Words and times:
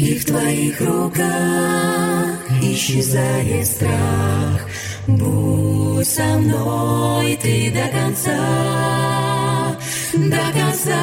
И 0.00 0.14
в 0.14 0.24
Твоих 0.26 0.80
руках 0.80 2.38
исчезает 2.62 3.66
страх. 3.66 4.60
Будь 5.08 6.06
со 6.06 6.22
мной 6.38 7.36
Ты 7.42 7.72
до 7.72 7.88
конца, 7.88 8.38
до 10.14 10.52
конца. 10.56 11.02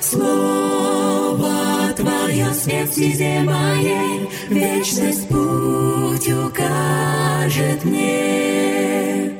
Слово 0.00 1.92
Твое 1.96 2.52
свет 2.54 2.90
стезе 2.90 3.42
моей, 3.42 4.28
Вечность 4.48 5.28
путь 5.28 6.28
укажет 6.28 7.84
мне. 7.84 9.30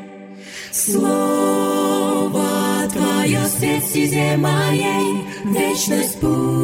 Слово 0.71 2.45
Твое 2.93 3.45
свет 3.47 3.83
стезе 3.83 4.37
моей, 4.37 5.25
Вечность 5.47 6.21
путь 6.21 6.62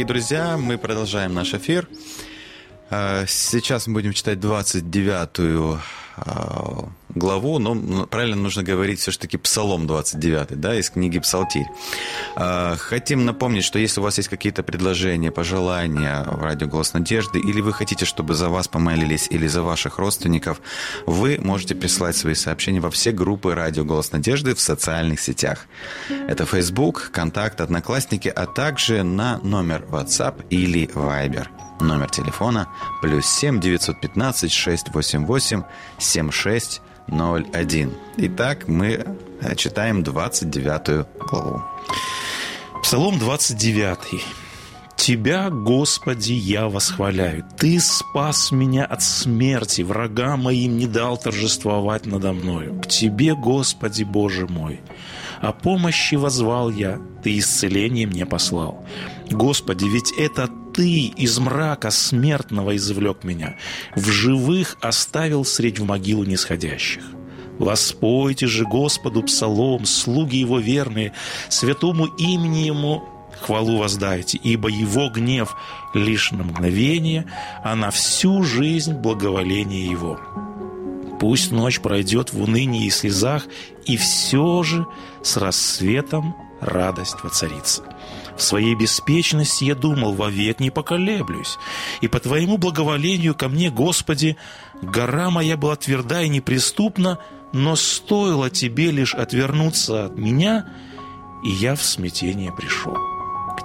Дорогие 0.00 0.14
друзья, 0.14 0.56
мы 0.56 0.78
продолжаем 0.78 1.34
наш 1.34 1.52
эфир. 1.52 1.86
Э, 2.88 3.26
Сейчас 3.28 3.86
мы 3.86 3.92
будем 3.92 4.14
читать 4.14 4.38
29-ю 4.38 5.78
э, 6.16 6.30
главу, 7.14 7.58
но 7.58 8.06
правильно 8.06 8.36
нужно 8.36 8.62
говорить 8.62 9.00
все-таки 9.00 9.36
Псалом 9.36 9.86
29, 9.86 10.60
да, 10.60 10.78
из 10.78 10.90
книги 10.90 11.18
Псалтирь. 11.18 11.66
Э, 12.36 12.76
Хотим 12.78 13.24
напомнить, 13.24 13.64
что 13.64 13.78
если 13.78 14.00
у 14.00 14.02
вас 14.02 14.18
есть 14.18 14.28
какие-то 14.28 14.62
предложения, 14.62 15.30
пожелания 15.30 16.24
в 16.24 16.42
радио 16.42 16.66
«Голос 16.66 16.92
надежды», 16.94 17.38
или 17.38 17.60
вы 17.60 17.72
хотите, 17.72 18.04
чтобы 18.04 18.34
за 18.34 18.48
вас 18.48 18.68
помолились, 18.68 19.28
или 19.30 19.46
за 19.46 19.62
ваших 19.62 19.98
родственников, 19.98 20.60
вы 21.06 21.38
можете 21.42 21.74
присылать 21.74 22.16
свои 22.16 22.34
сообщения 22.34 22.80
во 22.80 22.90
все 22.90 23.12
группы 23.12 23.54
радио 23.54 23.84
«Голос 23.84 24.12
надежды» 24.12 24.54
в 24.54 24.60
социальных 24.60 25.20
сетях. 25.20 25.66
Это 26.28 26.46
Facebook, 26.46 27.10
Контакт, 27.12 27.60
Одноклассники, 27.60 28.28
а 28.28 28.46
также 28.46 29.02
на 29.02 29.38
номер 29.38 29.84
WhatsApp 29.90 30.46
или 30.50 30.88
Viber. 30.88 31.46
Номер 31.80 32.10
телефона 32.10 32.68
плюс 33.00 33.26
7 33.26 33.58
915 33.60 34.52
688 34.52 35.64
7601. 37.10 37.92
Итак, 38.16 38.68
мы 38.68 39.04
э, 39.40 39.54
читаем 39.56 40.02
29 40.02 41.06
главу. 41.18 41.62
Псалом 42.82 43.18
29. 43.18 44.22
Тебя, 44.96 45.50
Господи, 45.50 46.32
я 46.32 46.68
восхваляю. 46.68 47.44
Ты 47.56 47.80
спас 47.80 48.52
меня 48.52 48.84
от 48.84 49.02
смерти, 49.02 49.82
врага 49.82 50.36
моим 50.36 50.76
не 50.76 50.86
дал 50.86 51.16
торжествовать 51.16 52.06
надо 52.06 52.32
мною. 52.32 52.80
К 52.80 52.86
Тебе, 52.86 53.34
Господи, 53.34 54.04
Боже 54.04 54.46
мой, 54.46 54.80
о 55.40 55.52
помощи 55.52 56.16
возвал 56.16 56.70
я, 56.70 56.98
Ты 57.22 57.38
исцеление 57.38 58.06
мне 58.06 58.26
послал. 58.26 58.84
Господи, 59.30 59.84
ведь 59.84 60.12
это 60.18 60.48
Ты 60.74 61.06
из 61.06 61.38
мрака 61.38 61.90
смертного 61.90 62.76
извлек 62.76 63.24
меня, 63.24 63.56
в 63.96 64.10
живых 64.10 64.76
оставил 64.80 65.44
средь 65.44 65.78
в 65.78 65.84
могилу 65.84 66.24
нисходящих. 66.24 67.04
Воспойте 67.58 68.46
же 68.46 68.64
Господу 68.64 69.22
псалом, 69.22 69.84
слуги 69.84 70.36
Его 70.36 70.58
верные, 70.58 71.12
святому 71.48 72.06
имени 72.06 72.60
Ему 72.60 73.04
хвалу 73.40 73.78
воздайте, 73.78 74.38
ибо 74.42 74.68
Его 74.68 75.08
гнев 75.08 75.56
лишь 75.94 76.32
на 76.32 76.44
мгновение, 76.44 77.26
а 77.64 77.74
на 77.74 77.90
всю 77.90 78.42
жизнь 78.44 78.94
благоволение 78.94 79.86
Его. 79.86 80.20
Пусть 81.20 81.52
ночь 81.52 81.80
пройдет 81.80 82.32
в 82.32 82.42
унынии 82.42 82.86
и 82.86 82.90
слезах, 82.90 83.44
и 83.84 83.98
все 83.98 84.62
же 84.62 84.86
с 85.22 85.36
рассветом 85.36 86.34
радость 86.62 87.22
воцарится. 87.22 87.84
В 88.38 88.42
своей 88.42 88.74
беспечности 88.74 89.64
я 89.64 89.74
думал, 89.74 90.14
вовек 90.14 90.60
не 90.60 90.70
поколеблюсь. 90.70 91.58
И 92.00 92.08
по 92.08 92.20
Твоему 92.20 92.56
благоволению 92.56 93.34
ко 93.34 93.50
мне, 93.50 93.70
Господи, 93.70 94.38
гора 94.80 95.28
моя 95.28 95.58
была 95.58 95.76
тверда 95.76 96.22
и 96.22 96.30
неприступна, 96.30 97.18
но 97.52 97.76
стоило 97.76 98.48
Тебе 98.48 98.90
лишь 98.90 99.14
отвернуться 99.14 100.06
от 100.06 100.16
меня, 100.16 100.70
и 101.44 101.50
я 101.50 101.76
в 101.76 101.82
смятение 101.82 102.50
пришел. 102.50 102.96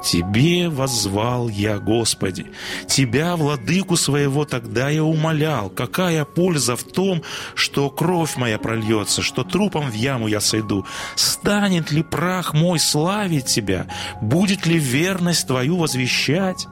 Тебе 0.04 0.70
воззвал 0.70 1.50
я, 1.50 1.78
Господи, 1.80 2.48
Тебя, 2.88 3.36
владыку 3.36 3.98
своего, 3.98 4.46
тогда 4.46 4.90
я 4.90 5.04
умолял, 5.04 5.70
какая 5.70 6.26
польза 6.26 6.76
в 6.76 6.84
том, 6.84 7.22
что 7.56 7.90
кровь 7.90 8.38
моя 8.38 8.58
прольется, 8.58 9.22
что 9.22 9.44
трупом 9.44 9.90
в 9.90 9.94
яму 9.94 10.28
я 10.28 10.40
сойду. 10.40 10.86
Станет 11.16 11.92
ли 11.92 12.04
прах 12.04 12.54
мой 12.54 12.80
славить 12.80 13.46
Тебя? 13.46 13.88
Будет 14.22 14.66
ли 14.66 14.78
верность 14.78 15.48
Твою 15.48 15.78
возвещать? 15.78 16.68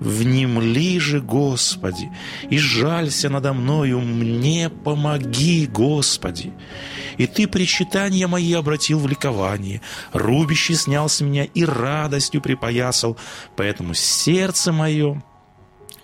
Внемли 0.00 0.98
же, 0.98 1.20
Господи, 1.20 2.10
и 2.50 2.58
жалься 2.58 3.30
надо 3.30 3.54
мною, 3.54 4.00
мне 4.00 4.68
помоги, 4.68 5.66
Господи. 5.66 6.52
И 7.16 7.26
Ты 7.26 7.48
причитания 7.48 8.28
мои 8.28 8.52
обратил 8.52 8.98
в 8.98 9.08
ликование, 9.08 9.80
рубище 10.12 10.74
снял 10.74 11.08
с 11.08 11.22
меня 11.22 11.44
и 11.44 11.64
радостью 11.64 12.42
припоясал, 12.42 13.16
поэтому 13.56 13.94
сердце 13.94 14.70
мое 14.70 15.22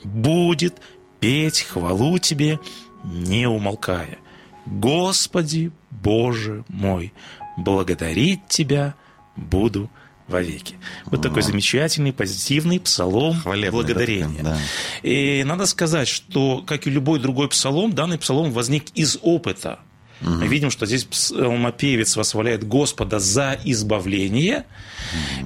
будет 0.05 0.81
петь 1.21 1.63
хвалу 1.63 2.19
Тебе, 2.19 2.59
не 3.05 3.47
умолкая. 3.47 4.19
Господи, 4.65 5.71
Боже 5.91 6.65
мой, 6.69 7.13
благодарить 7.59 8.47
Тебя 8.49 8.95
буду 9.37 9.91
вовеки. 10.33 10.75
Вот 11.07 11.23
такой 11.23 11.43
замечательный, 11.43 12.13
позитивный 12.13 12.81
псалом 12.81 13.35
Хвалебный, 13.41 13.71
благодарения. 13.71 14.43
да, 14.43 14.59
И 15.03 15.45
надо 15.45 15.67
сказать, 15.67 16.09
что, 16.09 16.63
как 16.67 16.87
и 16.87 16.91
любой 16.91 17.21
другой 17.21 17.49
псалом, 17.49 17.93
данный 17.93 18.19
псалом 18.19 18.51
возник 18.51 18.91
из 18.95 19.19
опыта. 19.23 19.79
Мы 20.21 20.47
видим, 20.47 20.71
что 20.71 20.87
здесь 20.87 21.05
псалмопевец 21.05 22.17
восхваляет 22.17 22.63
Господа 22.67 23.19
за 23.19 23.59
избавление. 23.65 24.65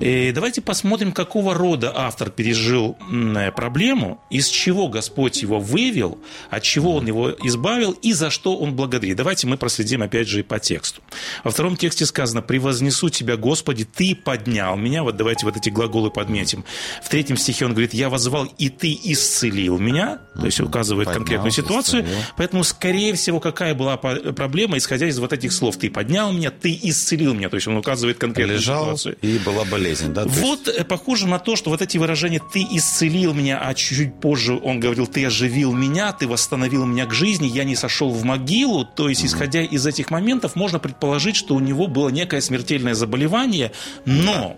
И 0.01 0.33
давайте 0.35 0.61
посмотрим, 0.61 1.13
какого 1.13 1.55
рода 1.55 1.93
автор 1.95 2.31
пережил 2.31 2.97
м, 3.11 3.37
проблему, 3.55 4.21
из 4.31 4.49
чего 4.49 4.89
Господь 4.89 5.41
его 5.43 5.59
вывел, 5.59 6.19
от 6.51 6.63
чего 6.63 6.97
он 6.97 7.07
его 7.07 7.31
избавил 7.45 7.93
и 7.93 8.13
за 8.13 8.31
что 8.31 8.57
он 8.57 8.75
благодарит. 8.75 9.17
Давайте 9.17 9.47
мы 9.47 9.57
проследим 9.57 10.03
опять 10.03 10.29
же 10.29 10.41
и 10.41 10.43
по 10.43 10.59
тексту. 10.59 11.01
Во 11.43 11.51
втором 11.51 11.77
тексте 11.77 12.05
сказано 12.07 12.43
«Превознесу 12.43 13.09
тебя, 13.09 13.37
Господи, 13.37 13.85
ты 13.85 14.15
поднял 14.15 14.77
меня». 14.77 15.03
Вот 15.03 15.17
давайте 15.17 15.47
вот 15.47 15.57
эти 15.57 15.71
глаголы 15.71 16.11
подметим. 16.11 16.65
В 17.03 17.09
третьем 17.09 17.37
стихе 17.37 17.65
он 17.65 17.73
говорит 17.73 17.95
«Я 17.95 18.11
возвал, 18.11 18.45
и 18.59 18.69
ты 18.69 18.99
исцелил 19.05 19.79
меня». 19.79 20.19
То 20.35 20.45
есть 20.47 20.61
указывает 20.61 21.07
Поднял, 21.07 21.21
конкретную 21.21 21.51
ситуацию. 21.53 22.03
исцелил. 22.03 22.21
Поэтому, 22.37 22.63
скорее 22.65 23.15
всего, 23.15 23.41
какая 23.41 23.75
была 23.75 23.97
по- 23.97 24.33
проблема, 24.67 24.79
исходя 24.79 25.07
из 25.07 25.19
вот 25.19 25.33
этих 25.33 25.53
слов 25.53 25.77
«ты 25.77 25.91
поднял 25.91 26.33
меня», 26.33 26.51
«ты 26.51 26.79
исцелил 26.83 27.35
меня». 27.35 27.49
То 27.49 27.57
есть 27.57 27.69
он 27.69 27.77
указывает 27.77 28.19
конкретную 28.19 28.59
Лежал, 28.59 28.97
ситуацию. 28.97 29.17
и 29.23 29.39
была 29.39 29.65
болезнь, 29.65 30.13
да? 30.13 30.25
То 30.25 30.29
есть- 30.31 30.41
Вот 30.43 30.69
э, 30.69 30.85
похоже 30.85 31.27
на 31.29 31.39
то, 31.39 31.57
что 31.57 31.71
вот 31.71 31.83
эти 31.83 31.99
выражения 31.99 32.41
«ты 32.53 32.67
исцелил 32.71 33.33
меня», 33.35 33.61
а 33.63 33.75
чуть 33.75 34.21
позже 34.21 34.59
он 34.63 34.81
говорил 34.81 35.07
«ты 35.07 35.25
оживил 35.27 35.73
меня», 35.73 36.13
«ты 36.13 36.27
восстановил 36.27 36.85
меня 36.85 37.07
к 37.07 37.15
жизни», 37.15 37.47
«я 37.47 37.65
не 37.65 37.77
сошел 37.77 38.11
в 38.11 38.25
могилу». 38.25 38.85
То 38.85 39.09
есть, 39.09 39.25
исходя 39.25 39.63
из 39.63 39.87
этих 39.87 40.11
моментов, 40.11 40.57
можно 40.57 40.79
предположить, 40.79 41.37
что 41.37 41.55
у 41.55 41.61
него 41.61 41.87
было 41.87 42.09
некое 42.11 42.41
смертельное 42.41 42.95
заболевание, 42.95 43.71
но... 44.05 44.57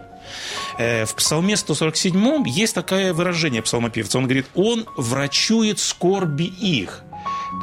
э, 0.78 1.04
В 1.06 1.14
Псалме 1.14 1.56
147 1.56 2.48
есть 2.48 2.74
такое 2.74 3.12
выражение 3.12 3.62
псалмопевца. 3.62 4.18
Он 4.18 4.24
говорит, 4.24 4.46
он 4.54 4.86
врачует 4.96 5.78
скорби 5.78 6.44
их. 6.44 7.02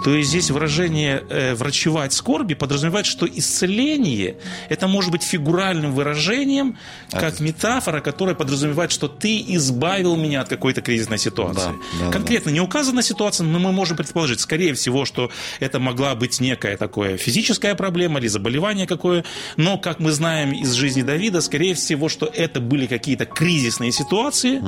То 0.03 0.15
есть 0.15 0.29
здесь 0.29 0.51
выражение 0.51 1.23
э, 1.29 1.53
«врачевать 1.55 2.13
скорби» 2.13 2.53
подразумевает, 2.53 3.05
что 3.05 3.27
исцеление– 3.27 4.37
это 4.69 4.87
может 4.87 5.11
быть 5.11 5.23
фигуральным 5.23 5.93
выражением, 5.93 6.77
как 7.11 7.39
метафора, 7.39 8.01
которая 8.01 8.35
подразумевает, 8.35 8.91
что 8.91 9.07
ты 9.07 9.43
избавил 9.47 10.15
меня 10.15 10.41
от 10.41 10.49
какой-то 10.49 10.81
кризисной 10.81 11.17
ситуации. 11.17 11.71
Да, 11.99 12.05
да, 12.05 12.11
Конкретно 12.11 12.49
не 12.49 12.61
указана 12.61 13.01
ситуация, 13.01 13.45
но 13.45 13.59
мы 13.59 13.71
можем 13.71 13.97
предположить, 13.97 14.39
скорее 14.39 14.73
всего, 14.73 15.05
что 15.05 15.29
это 15.59 15.79
могла 15.79 16.15
быть 16.15 16.39
некая 16.39 16.77
такое 16.77 17.17
физическая 17.17 17.75
проблема 17.75 18.19
или 18.19 18.27
заболевание 18.27 18.87
какое, 18.87 19.23
но, 19.57 19.77
как 19.77 19.99
мы 19.99 20.11
знаем 20.11 20.53
из 20.53 20.73
жизни 20.73 21.03
Давида, 21.03 21.41
скорее 21.41 21.73
всего, 21.75 22.09
что 22.09 22.25
это 22.25 22.59
были 22.59 22.87
какие-то 22.87 23.25
кризисные 23.25 23.91
ситуации, 23.91 24.61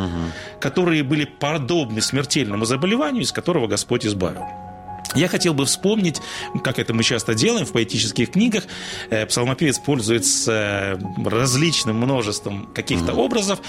которые 0.60 1.04
были 1.04 1.26
подобны 1.26 2.02
смертельному 2.02 2.66
заболеванию, 2.66 3.24
из 3.24 3.32
которого 3.32 3.68
Господь 3.68 4.06
избавил. 4.06 4.44
Я 5.16 5.28
хотел 5.28 5.54
бы 5.54 5.66
вспомнить, 5.66 6.22
как 6.64 6.80
это 6.80 6.94
мы 6.94 7.04
часто 7.04 7.34
делаем 7.34 7.66
в 7.66 7.72
поэтических 7.72 8.32
книгах, 8.32 8.64
э, 9.10 9.26
псалмопевец 9.26 9.80
пользуется 9.80 10.98
э, 10.98 11.30
различным 11.30 11.98
множеством 11.98 12.68
каких-то 12.74 13.14
образов. 13.14 13.60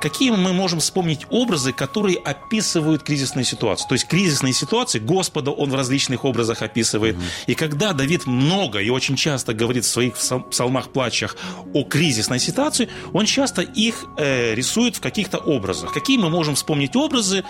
Какие 0.00 0.30
мы 0.30 0.52
можем 0.52 0.80
вспомнить 0.80 1.26
образы, 1.30 1.72
которые 1.72 2.16
описывают 2.18 3.02
кризисные 3.02 3.44
ситуации? 3.44 3.86
То 3.88 3.94
есть 3.94 4.06
кризисные 4.06 4.52
ситуации 4.52 4.98
Господа 4.98 5.50
он 5.50 5.70
в 5.70 5.74
различных 5.74 6.24
образах 6.24 6.62
описывает. 6.62 7.16
И 7.46 7.54
когда 7.54 7.92
Давид 7.92 8.26
много 8.26 8.78
и 8.78 8.90
очень 8.90 9.16
часто 9.16 9.54
говорит 9.54 9.84
в 9.84 9.88
своих 9.88 10.14
псал- 10.14 10.48
псалмах-плачах 10.48 11.36
о 11.72 11.84
кризисной 11.84 12.38
ситуации, 12.38 12.88
он 13.12 13.26
часто 13.26 13.62
их 13.62 14.04
э, 14.16 14.54
рисует 14.54 14.96
в 14.96 15.00
каких-то 15.00 15.38
образах. 15.38 15.92
Какие 15.92 16.18
мы 16.18 16.30
можем 16.30 16.54
вспомнить 16.54 16.96
образы, 16.96 17.44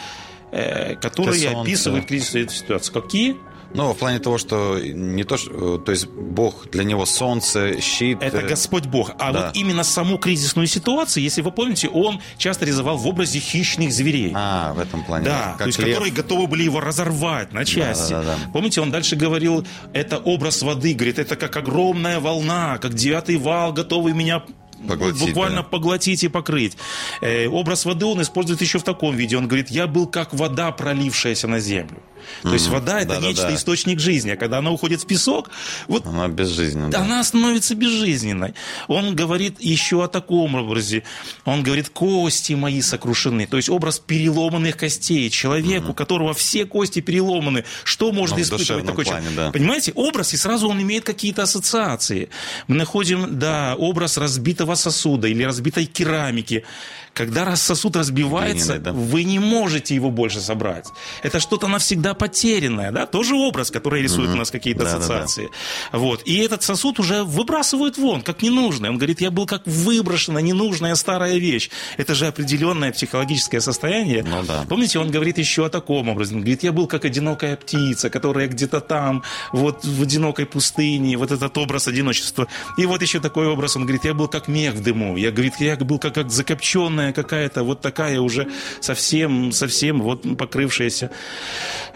которые 1.01 1.43
Это 1.43 1.53
солнце. 1.53 1.61
описывают 1.61 2.07
кризисную 2.07 2.49
ситуацию? 2.49 3.03
Какие? 3.03 3.37
Ну, 3.75 3.93
в 3.93 3.97
плане 3.97 4.21
того, 4.21 4.39
что 4.39 4.79
не 4.79 5.25
то, 5.25 5.37
что, 5.37 5.79
то 5.79 5.91
есть 5.91 6.07
Бог 6.07 6.71
для 6.71 6.85
него 6.85 7.05
солнце, 7.07 7.81
щит. 7.81 8.23
Это 8.23 8.39
э, 8.39 8.47
Господь 8.47 8.87
Бог. 8.87 9.11
А 9.19 9.33
да. 9.33 9.47
вот 9.47 9.57
именно 9.57 9.83
саму 9.83 10.17
кризисную 10.17 10.69
ситуацию, 10.69 11.25
если 11.25 11.43
вы 11.43 11.51
помните, 11.51 11.89
он 11.89 12.21
часто 12.39 12.67
рисовал 12.67 12.97
в 12.97 13.07
образе 13.07 13.41
хищных 13.41 13.93
зверей. 13.93 14.31
А, 14.33 14.73
в 14.75 14.79
этом 14.79 15.03
плане. 15.05 15.25
Да, 15.25 15.55
как 15.59 15.59
то 15.59 15.67
есть 15.67 15.79
лев. 15.81 15.89
которые 15.89 16.13
готовы 16.13 16.47
были 16.47 16.63
его 16.63 16.79
разорвать 16.79 17.53
на 17.53 17.65
части. 17.65 18.13
да, 18.13 18.23
да, 18.23 18.37
да. 18.37 18.51
Помните, 18.53 18.81
он 18.81 18.93
дальше 18.93 19.17
говорил, 19.17 19.67
это 19.93 20.19
образ 20.19 20.63
воды, 20.63 20.95
говорит, 20.95 21.19
это 21.19 21.35
как 21.35 21.57
огромная 21.57 22.21
волна, 22.21 22.79
как 22.79 22.95
девятый 22.95 23.39
вал, 23.39 23.73
готовый 23.73 24.13
меня 24.13 24.45
Поглотить, 24.89 25.21
буквально 25.21 25.57
да. 25.57 25.63
поглотить 25.63 26.25
и 26.25 26.29
покрыть. 26.29 26.77
Э, 27.21 27.49
образ 27.49 27.85
воды 27.85 28.05
он 28.07 28.21
использует 28.23 28.61
еще 28.61 28.79
в 28.79 28.85
таком 28.85 29.17
виде. 29.17 29.37
Он 29.37 29.47
говорит, 29.47 29.71
я 29.71 29.87
был 29.87 30.07
как 30.07 30.35
вода, 30.35 30.73
пролившаяся 30.73 31.49
на 31.49 31.61
землю. 31.61 32.03
То 32.43 32.53
есть 32.53 32.69
вода 32.69 32.99
это 33.01 33.09
Да-да-да. 33.15 33.29
нечто 33.29 33.55
источник 33.55 34.01
жизни, 34.01 34.31
а 34.31 34.37
когда 34.37 34.59
она 34.59 34.71
уходит 34.71 35.03
в 35.03 35.07
песок, 35.07 35.51
вот 35.89 36.07
Она 36.07 36.29
безжизненная. 36.29 36.91
да. 36.91 37.01
она 37.01 37.23
становится 37.25 37.75
безжизненной. 37.75 38.55
Он 38.89 39.15
говорит 39.17 39.57
еще 39.61 40.03
о 40.05 40.09
таком 40.09 40.55
образе. 40.55 41.03
Он 41.45 41.63
говорит, 41.63 41.89
кости 41.91 42.53
мои 42.55 42.81
сокрушены. 42.81 43.47
То 43.47 43.57
есть 43.57 43.69
образ 43.69 43.99
переломанных 43.99 44.77
костей. 44.77 45.29
Человек, 45.31 45.89
у 45.89 45.95
которого 45.95 46.35
все 46.35 46.65
кости 46.65 47.01
переломаны. 47.01 47.65
Что 47.85 48.13
может 48.13 48.37
Ну, 48.37 48.43
в 48.43 48.47
испытывать 48.47 48.87
такой 48.87 49.05
плане, 49.05 49.27
человек? 49.27 49.37
да. 49.37 49.51
Понимаете, 49.53 49.93
образ, 49.95 50.35
и 50.35 50.37
сразу 50.37 50.69
он 50.69 50.81
имеет 50.83 51.05
какие-то 51.05 51.43
ассоциации. 51.43 52.29
Мы 52.69 52.77
находим, 52.77 53.39
да, 53.39 53.75
образ 53.77 54.17
разбитого 54.19 54.75
сосуда 54.75 55.29
или 55.29 55.43
разбитой 55.43 55.87
керамики. 55.87 56.65
Когда 57.15 57.45
раз 57.45 57.63
сосуд 57.63 57.97
разбивается, 57.97 58.75
Глиняный, 58.75 58.85
да. 58.85 58.93
вы 58.93 59.23
не 59.25 59.39
можете 59.39 59.95
его 59.95 60.11
больше 60.11 60.41
собрать. 60.41 60.89
Это 61.23 61.39
что-то 61.39 61.69
навсегда 61.69 62.15
потерянное, 62.15 62.91
да? 62.91 63.07
Тоже 63.07 63.37
образ, 63.37 63.71
который 63.71 64.03
рисует 64.03 64.31
у 64.31 64.37
нас 64.37 64.51
какие-то 64.51 64.85
Да-да-да. 64.85 64.99
ассоциации. 64.99 65.51
Вот. 65.93 66.23
И 66.25 66.37
этот 66.39 66.63
сосуд 66.65 66.99
уже 66.99 67.23
выбрасывают 67.23 67.99
вон, 67.99 68.23
как 68.23 68.43
ненужный. 68.43 68.91
Он 68.91 68.99
говорит, 68.99 69.21
я 69.21 69.31
был 69.31 69.47
как 69.47 69.63
выброшена 69.65 70.41
ненужная 70.41 70.97
старая 70.97 71.39
вещь. 71.39 71.71
Это 71.97 72.15
же 72.15 72.27
определенное 72.27 72.91
психологическое 72.93 73.61
состояние. 73.61 74.25
Ну 74.25 74.43
да. 74.43 74.65
Помните, 74.69 74.99
он 74.99 75.11
говорит 75.11 75.39
еще 75.39 75.67
о 75.67 75.69
таком 75.69 76.09
образе. 76.09 76.35
Он 76.35 76.41
говорит, 76.41 76.65
я 76.65 76.73
был 76.73 76.89
как 76.89 77.05
одинокая 77.05 77.57
птица, 77.57 78.11
которая 78.11 78.49
где-то 78.49 78.81
там, 78.81 79.23
вот 79.53 79.85
в 79.85 80.03
одинокой 80.03 80.47
пустыне, 80.47 81.17
вот 81.17 81.31
этот 81.31 81.57
образ 81.59 81.87
одиночества. 81.87 82.49
И 82.77 82.87
вот 82.87 83.03
еще 83.03 83.21
такой 83.21 83.47
образ, 83.47 83.77
он 83.77 83.83
говорит, 83.83 84.05
я 84.05 84.15
был 84.15 84.27
как 84.27 84.49
мех 84.49 84.75
в 84.75 84.83
дыму. 84.83 85.17
Я, 85.17 85.31
говорит, 85.31 85.55
я 85.61 85.77
был 85.77 85.99
как, 86.01 86.15
как 86.15 86.31
закопченная 86.31 87.04
какая-то, 87.13 87.63
вот 87.63 87.81
такая 87.81 88.21
уже 88.21 88.49
совсем, 88.81 89.53
совсем 89.53 90.03
вот 90.03 90.23
покрывшаяся 90.39 91.11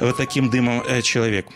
вот 0.00 0.16
таким 0.16 0.50
дымом 0.50 0.82
э, 0.86 1.02
человек. 1.02 1.46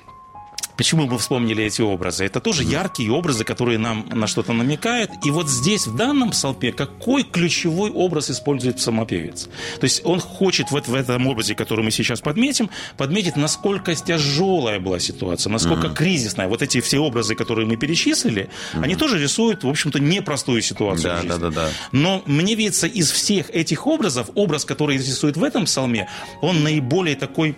Почему 0.76 1.06
мы 1.06 1.18
вспомнили 1.18 1.64
эти 1.64 1.82
образы? 1.82 2.24
Это 2.24 2.40
тоже 2.40 2.64
яркие 2.64 3.10
образы, 3.12 3.44
которые 3.44 3.78
нам 3.78 4.06
на 4.10 4.26
что-то 4.26 4.52
намекают. 4.52 5.10
И 5.24 5.30
вот 5.30 5.48
здесь, 5.48 5.86
в 5.86 5.96
данном 5.96 6.30
псалме, 6.30 6.72
какой 6.72 7.24
ключевой 7.24 7.90
образ 7.90 8.30
использует 8.30 8.76
псалмопевец? 8.76 9.48
То 9.80 9.84
есть 9.84 10.02
он 10.04 10.20
хочет 10.20 10.70
вот 10.70 10.88
в 10.88 10.94
этом 10.94 11.26
образе, 11.26 11.54
который 11.54 11.84
мы 11.84 11.90
сейчас 11.90 12.20
подметим, 12.20 12.70
подметить, 12.96 13.36
насколько 13.36 13.94
тяжелая 13.94 14.80
была 14.80 14.98
ситуация, 14.98 15.50
насколько 15.50 15.88
кризисная. 15.90 16.48
Вот 16.48 16.62
эти 16.62 16.80
все 16.80 16.98
образы, 16.98 17.34
которые 17.34 17.66
мы 17.66 17.76
перечислили, 17.76 18.48
они 18.72 18.96
тоже 18.96 19.18
рисуют, 19.22 19.64
в 19.64 19.68
общем-то, 19.68 19.98
непростую 20.00 20.62
ситуацию 20.62 21.00
в 21.00 21.14
Да, 21.14 21.16
жизни. 21.16 21.28
да, 21.28 21.38
да, 21.38 21.50
да. 21.50 21.68
Но 21.92 22.22
мне 22.26 22.54
видится, 22.54 22.86
из 22.86 23.10
всех 23.10 23.50
этих 23.50 23.86
образов, 23.86 24.30
образ, 24.34 24.64
который 24.64 24.96
рисует 24.96 25.36
в 25.36 25.44
этом 25.44 25.66
псалме, 25.66 26.08
он 26.40 26.62
наиболее 26.62 27.16
такой, 27.16 27.56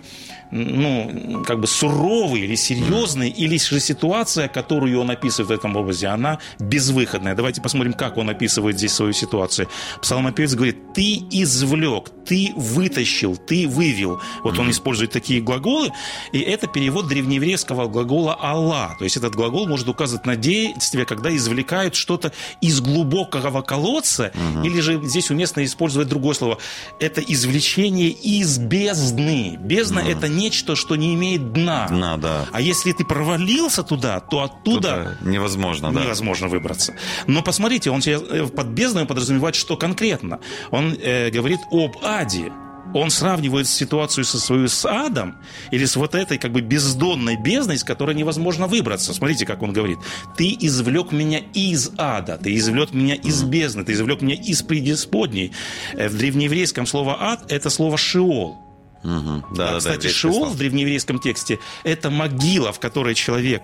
ну, 0.51 1.43
как 1.45 1.59
бы 1.59 1.67
суровый 1.67 2.41
или 2.41 2.55
серьезный, 2.55 3.29
или 3.29 3.57
же 3.57 3.79
ситуация, 3.79 4.47
которую 4.47 4.99
он 4.99 5.11
описывает 5.11 5.49
в 5.49 5.51
этом 5.51 5.75
образе, 5.75 6.07
она 6.07 6.39
безвыходная. 6.59 7.35
Давайте 7.35 7.61
посмотрим, 7.61 7.93
как 7.93 8.17
он 8.17 8.29
описывает 8.29 8.77
здесь 8.77 8.93
свою 8.93 9.13
ситуацию. 9.13 9.67
Псалмопевец 10.01 10.53
говорит, 10.53 10.93
ты 10.93 11.21
извлек, 11.31 12.09
ты 12.25 12.51
вытащил, 12.55 13.37
ты 13.37 13.67
вывел. 13.67 14.19
Вот 14.43 14.57
он 14.59 14.71
использует 14.71 15.11
такие 15.11 15.41
глаголы, 15.41 15.91
и 16.31 16.39
это 16.39 16.67
перевод 16.67 17.07
древнееврейского 17.07 17.87
глагола 17.87 18.37
«Алла». 18.41 18.95
То 18.97 19.03
есть 19.03 19.17
этот 19.17 19.35
глагол 19.35 19.67
может 19.67 19.87
указывать 19.87 20.25
на 20.25 20.35
действие, 20.35 21.05
когда 21.05 21.35
извлекают 21.35 21.95
что-то 21.95 22.31
из 22.61 22.81
глубокого 22.81 23.61
колодца, 23.61 24.31
или 24.63 24.79
же 24.79 25.01
здесь 25.03 25.29
уместно 25.29 25.63
использовать 25.63 26.07
другое 26.07 26.33
слово. 26.33 26.57
Это 26.99 27.21
извлечение 27.21 28.09
из 28.09 28.57
бездны. 28.57 29.57
Бездна– 29.59 29.99
это 30.07 30.27
нечто, 30.35 30.75
что 30.75 30.95
не 30.95 31.13
имеет 31.15 31.53
дна. 31.53 31.87
Дна, 31.89 32.17
да. 32.17 32.45
А 32.51 32.61
если 32.61 32.91
ты 32.91 33.03
провалился 33.05 33.83
туда, 33.83 34.19
то 34.19 34.41
оттуда 34.43 35.15
Туда 35.21 35.29
невозможно, 35.31 35.91
да. 35.91 36.03
невозможно 36.03 36.47
выбраться. 36.47 36.93
Но 37.27 37.41
посмотрите, 37.41 37.89
он 37.91 38.01
э, 38.05 38.47
под 38.47 38.67
бездной 38.67 39.05
подразумевает, 39.05 39.55
что 39.55 39.77
конкретно. 39.77 40.39
Он 40.71 40.93
э, 41.01 41.29
говорит 41.31 41.59
об 41.71 41.97
аде. 42.03 42.51
Он 42.93 43.09
сравнивает 43.09 43.67
ситуацию 43.67 44.23
со 44.23 44.39
свою 44.39 44.67
с 44.69 44.85
адом 44.85 45.35
или 45.71 45.83
с 45.85 45.95
вот 45.97 46.15
этой 46.15 46.37
как 46.37 46.51
бы 46.53 46.61
бездонной 46.61 47.35
бездной, 47.35 47.75
из 47.75 47.83
которой 47.83 48.15
невозможно 48.15 48.67
выбраться. 48.67 49.13
Смотрите, 49.13 49.45
как 49.45 49.63
он 49.63 49.73
говорит. 49.73 49.97
Ты 50.37 50.55
извлек 50.61 51.11
меня 51.11 51.39
из 51.53 51.91
ада, 51.97 52.37
ты 52.41 52.55
извлек 52.55 52.93
меня 52.93 53.15
из 53.15 53.43
бездны, 53.43 53.83
ты 53.83 53.93
извлек 53.93 54.21
меня 54.21 54.35
из 54.35 54.61
преисподней. 54.61 55.51
Э, 55.93 56.07
В 56.07 56.17
древнееврейском 56.17 56.85
слово 56.85 57.17
ад– 57.19 57.45
это 57.51 57.69
слово 57.69 57.97
«шиол». 57.97 58.64
Мгм. 59.05 59.45
Да, 59.53 59.63
А, 59.63 59.67
да, 59.67 59.71
да, 59.73 59.77
Кстати, 59.79 60.07
Шиол 60.07 60.33
слово. 60.33 60.49
в 60.49 60.57
древнееврейском 60.57 61.19
тексте– 61.19 61.59
это 61.83 62.09
могила, 62.09 62.71
в 62.73 62.79
которой 62.79 63.13
человек 63.15 63.63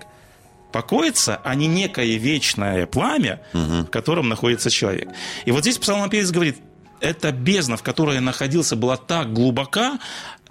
покоится, 0.71 1.39
а 1.43 1.55
не 1.55 1.67
некое 1.67 2.17
вечное 2.17 2.85
пламя, 2.85 3.41
в 3.53 3.85
котором 3.85 4.29
находится 4.29 4.69
человек. 4.69 5.09
И 5.45 5.51
вот 5.51 5.61
здесь 5.63 5.77
псалмопевец 5.77 6.31
говорит, 6.31 6.57
эта 7.01 7.31
бездна, 7.31 7.75
в 7.77 7.83
которой 7.83 8.15
я 8.15 8.21
находился, 8.21 8.75
была 8.75 8.95
так 8.97 9.33
глубока, 9.33 9.99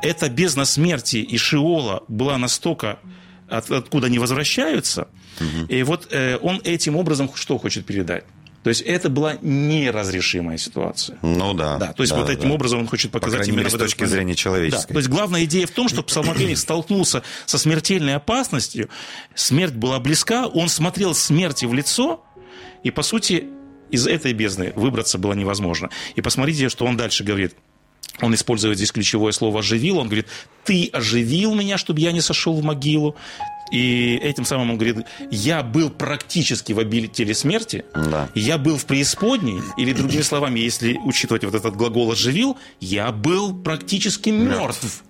эта 0.02 0.28
бездна 0.28 0.64
смерти 0.64 1.16
и 1.18 1.38
Шиола 1.38 2.02
была 2.08 2.36
настолько, 2.38 2.98
от- 3.48 3.70
откуда 3.70 4.08
они 4.08 4.18
возвращаются, 4.18 5.08
и 5.68 5.82
вот 5.84 6.08
э, 6.10 6.36
он 6.42 6.60
этим 6.64 6.96
образом 6.96 7.30
что 7.34 7.56
хочет 7.58 7.86
передать? 7.86 8.24
То 8.62 8.68
есть 8.68 8.82
это 8.82 9.08
была 9.08 9.36
неразрешимая 9.40 10.58
ситуация. 10.58 11.18
Ну 11.22 11.54
да. 11.54 11.78
Да, 11.78 11.92
то 11.92 12.02
есть 12.02 12.12
да, 12.12 12.20
вот 12.20 12.28
этим 12.28 12.48
да. 12.50 12.54
образом 12.54 12.80
он 12.80 12.86
хочет 12.88 13.10
По 13.10 13.18
показать 13.18 13.38
крайней 13.38 13.52
именно 13.52 13.64
мере, 13.66 13.76
с 13.76 13.78
точки 13.78 13.98
плане. 13.98 14.12
зрения 14.12 14.32
Да, 14.32 14.36
человеческой. 14.38 14.92
то 14.92 14.98
есть 14.98 15.08
главная 15.08 15.44
идея 15.44 15.66
в 15.66 15.70
том, 15.70 15.88
что 15.88 16.02
псалмопевец 16.02 16.60
столкнулся 16.60 17.22
со 17.46 17.56
смертельной 17.56 18.16
опасностью, 18.16 18.90
смерть 19.34 19.74
была 19.74 19.98
близка, 19.98 20.46
он 20.46 20.68
смотрел 20.68 21.14
смерти 21.14 21.64
в 21.64 21.72
лицо, 21.72 22.22
и, 22.82 22.90
по 22.90 23.02
сути, 23.02 23.46
из 23.90 24.06
этой 24.06 24.32
бездны 24.34 24.72
выбраться 24.76 25.16
было 25.18 25.32
невозможно. 25.32 25.90
И 26.14 26.20
посмотрите, 26.20 26.68
что 26.68 26.84
он 26.84 26.96
дальше 26.96 27.24
говорит. 27.24 27.54
Он 28.20 28.34
использует 28.34 28.76
здесь 28.76 28.92
ключевое 28.92 29.32
слово 29.32 29.60
«оживил». 29.60 29.98
Он 29.98 30.06
говорит, 30.06 30.26
ты 30.64 30.90
оживил 30.92 31.54
меня, 31.54 31.78
чтобы 31.78 32.00
я 32.00 32.12
не 32.12 32.20
сошел 32.20 32.54
в 32.54 32.62
могилу. 32.62 33.16
И 33.72 34.18
этим 34.22 34.44
самым 34.44 34.70
он 34.70 34.76
говорит, 34.78 35.06
я 35.30 35.62
был 35.62 35.90
практически 35.90 36.72
в 36.72 36.80
обители 36.80 37.32
смерти, 37.32 37.84
Да. 37.94 38.28
я 38.34 38.58
был 38.58 38.76
в 38.76 38.84
преисподней, 38.84 39.60
или 39.78 39.92
другими 39.92 40.22
словами, 40.22 40.58
если 40.58 40.98
учитывать 41.04 41.44
вот 41.44 41.54
этот 41.54 41.76
глагол 41.76 42.10
«оживил», 42.10 42.58
я 42.80 43.12
был 43.12 43.54
практически 43.54 44.30
мертв. 44.30 45.04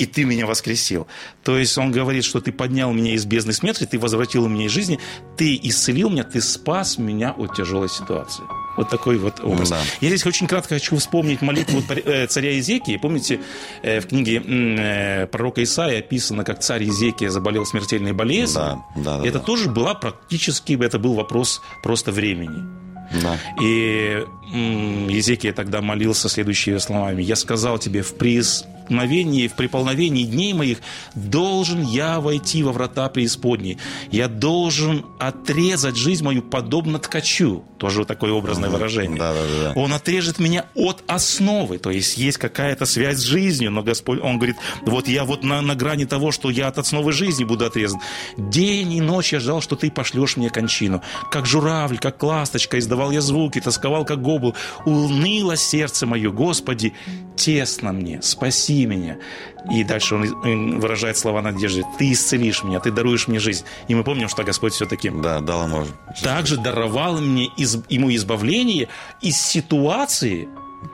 И 0.00 0.06
ты 0.06 0.24
меня 0.24 0.46
воскресил. 0.46 1.06
То 1.44 1.58
есть 1.58 1.76
он 1.76 1.92
говорит, 1.92 2.24
что 2.24 2.40
ты 2.40 2.52
поднял 2.52 2.90
меня 2.90 3.12
из 3.12 3.26
бездны 3.26 3.52
смерти, 3.52 3.84
ты 3.84 3.98
возвратил 3.98 4.48
меня 4.48 4.64
из 4.64 4.70
жизни, 4.70 4.98
ты 5.36 5.60
исцелил 5.62 6.08
меня, 6.08 6.24
ты 6.24 6.40
спас 6.40 6.96
меня 6.96 7.32
от 7.32 7.54
тяжелой 7.54 7.90
ситуации. 7.90 8.42
Вот 8.78 8.88
такой 8.88 9.18
вот 9.18 9.40
образ. 9.42 9.68
Да. 9.68 9.78
Я 10.00 10.08
здесь 10.08 10.24
очень 10.24 10.46
кратко 10.46 10.76
хочу 10.76 10.96
вспомнить 10.96 11.42
молитву 11.42 11.82
э, 11.90 12.26
царя 12.28 12.58
Изекии. 12.58 12.96
Помните, 12.96 13.40
э, 13.82 14.00
в 14.00 14.06
книге 14.06 14.42
э, 14.42 15.26
пророка 15.26 15.62
Исаия 15.62 15.98
описано, 15.98 16.44
как 16.44 16.60
царь 16.60 16.84
Изекия 16.88 17.28
заболел 17.28 17.66
смертельной 17.66 18.12
болезнью. 18.12 18.82
Да, 18.96 19.02
да, 19.02 19.18
да, 19.18 19.26
Это 19.26 19.38
да. 19.38 19.44
тоже 19.44 19.68
была 19.68 19.92
практически, 19.92 20.82
это 20.82 20.98
был 20.98 21.12
вопрос 21.12 21.60
просто 21.82 22.10
времени. 22.10 22.64
Да. 23.22 23.38
И 23.62 24.24
Езекия 25.10 25.52
тогда 25.52 25.82
молился 25.82 26.30
следующими 26.30 26.78
словами. 26.78 27.22
«Я 27.22 27.36
сказал 27.36 27.78
тебе, 27.78 28.02
в 28.02 28.14
преисполновении, 28.90 29.48
в 29.48 29.54
приполновении 29.54 30.24
дней 30.24 30.52
моих 30.52 30.78
должен 31.14 31.82
я 31.82 32.20
войти 32.20 32.62
во 32.62 32.72
врата 32.72 33.08
преисподней. 33.08 33.78
Я 34.10 34.28
должен 34.28 35.06
отрезать 35.18 35.96
жизнь 35.96 36.24
мою 36.24 36.42
подобно 36.42 36.98
ткачу». 36.98 37.64
Тоже 37.78 38.00
вот 38.00 38.08
такое 38.08 38.32
образное 38.32 38.68
выражение. 38.68 39.18
Да, 39.18 39.32
да, 39.32 39.72
да. 39.72 39.80
Он 39.80 39.92
отрежет 39.92 40.38
меня 40.38 40.66
от 40.74 41.02
основы, 41.06 41.78
то 41.78 41.90
есть 41.90 42.18
есть 42.18 42.36
какая-то 42.36 42.84
связь 42.84 43.18
с 43.18 43.22
жизнью, 43.22 43.70
но 43.70 43.82
Господь, 43.82 44.20
Он 44.22 44.36
говорит, 44.36 44.56
вот 44.82 45.08
я 45.08 45.24
вот 45.24 45.44
на, 45.44 45.62
на 45.62 45.74
грани 45.74 46.04
того, 46.04 46.30
что 46.30 46.50
я 46.50 46.68
от 46.68 46.78
основы 46.78 47.12
жизни 47.12 47.44
буду 47.44 47.64
отрезан. 47.64 48.00
День 48.36 48.92
и 48.92 49.00
ночь 49.00 49.32
я 49.32 49.40
ждал, 49.40 49.62
что 49.62 49.76
Ты 49.76 49.90
пошлешь 49.90 50.36
мне 50.36 50.50
кончину. 50.50 51.02
Как 51.30 51.46
журавль, 51.46 51.98
как 51.98 52.22
ласточка, 52.22 52.78
издавал 52.78 53.12
я 53.12 53.22
звуки, 53.22 53.60
тосковал, 53.60 54.04
как 54.04 54.20
гобл. 54.20 54.54
Уныло 54.84 55.56
сердце 55.56 56.06
мое, 56.06 56.30
Господи, 56.30 56.92
тесно 57.36 57.92
мне, 57.92 58.20
спаси 58.20 58.79
меня. 58.86 59.18
И 59.72 59.84
дальше 59.84 60.14
он 60.14 60.78
выражает 60.80 61.16
слова 61.18 61.42
надежды. 61.42 61.84
Ты 61.98 62.12
исцелишь 62.12 62.62
меня, 62.64 62.80
ты 62.80 62.90
даруешь 62.90 63.28
мне 63.28 63.38
жизнь. 63.38 63.64
И 63.88 63.94
мы 63.94 64.04
помним, 64.04 64.28
что 64.28 64.42
Господь 64.44 64.72
все-таки 64.72 65.10
Да, 65.10 65.40
дал 65.40 65.66
ему. 65.66 65.84
также 66.22 66.56
даровал 66.56 67.18
мне 67.20 67.46
из- 67.56 67.78
ему 67.88 68.14
избавление 68.14 68.88
из 69.20 69.36
ситуации, 69.40 70.48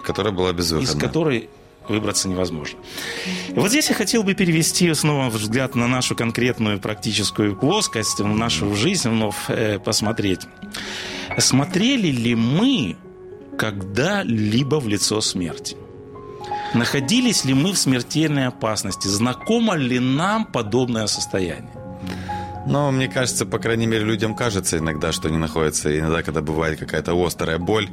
Которая 0.05 0.33
была 0.33 0.51
из 0.51 0.55
безвыходна. 0.57 1.01
которой 1.01 1.49
выбраться 1.89 2.29
невозможно. 2.29 2.77
И 3.49 3.53
вот 3.55 3.69
здесь 3.71 3.89
я 3.89 3.95
хотел 3.95 4.25
бы 4.25 4.35
перевести 4.35 4.93
снова 4.95 5.31
взгляд 5.31 5.77
на 5.77 5.87
нашу 5.87 6.17
конкретную 6.17 6.81
практическую 6.81 7.55
плоскость, 7.55 8.19
в 8.19 8.27
нашу 8.27 8.75
жизнь 8.75 9.09
вновь 9.09 9.37
э, 9.49 9.79
посмотреть. 9.79 10.41
Смотрели 11.39 12.09
ли 12.09 12.35
мы 12.35 12.97
когда-либо 13.57 14.81
в 14.81 14.89
лицо 14.89 15.21
смерти? 15.21 15.77
Находились 16.77 17.45
ли 17.45 17.55
мы 17.55 17.73
в 17.73 17.79
смертельной 17.79 18.47
опасности? 18.49 19.09
Знакомо 19.09 19.75
ли 19.77 19.99
нам 19.99 20.45
подобное 20.45 21.07
состояние? 21.07 21.71
Но 22.67 22.91
мне 22.91 23.07
кажется, 23.09 23.47
по 23.47 23.59
крайней 23.59 23.87
мере, 23.87 24.05
людям 24.05 24.35
кажется 24.35 24.79
иногда, 24.79 25.13
что 25.13 25.29
они 25.29 25.37
находятся, 25.39 25.97
иногда, 25.97 26.23
когда 26.25 26.41
бывает 26.43 26.79
какая-то 26.81 27.15
острая 27.15 27.59
боль, 27.59 27.89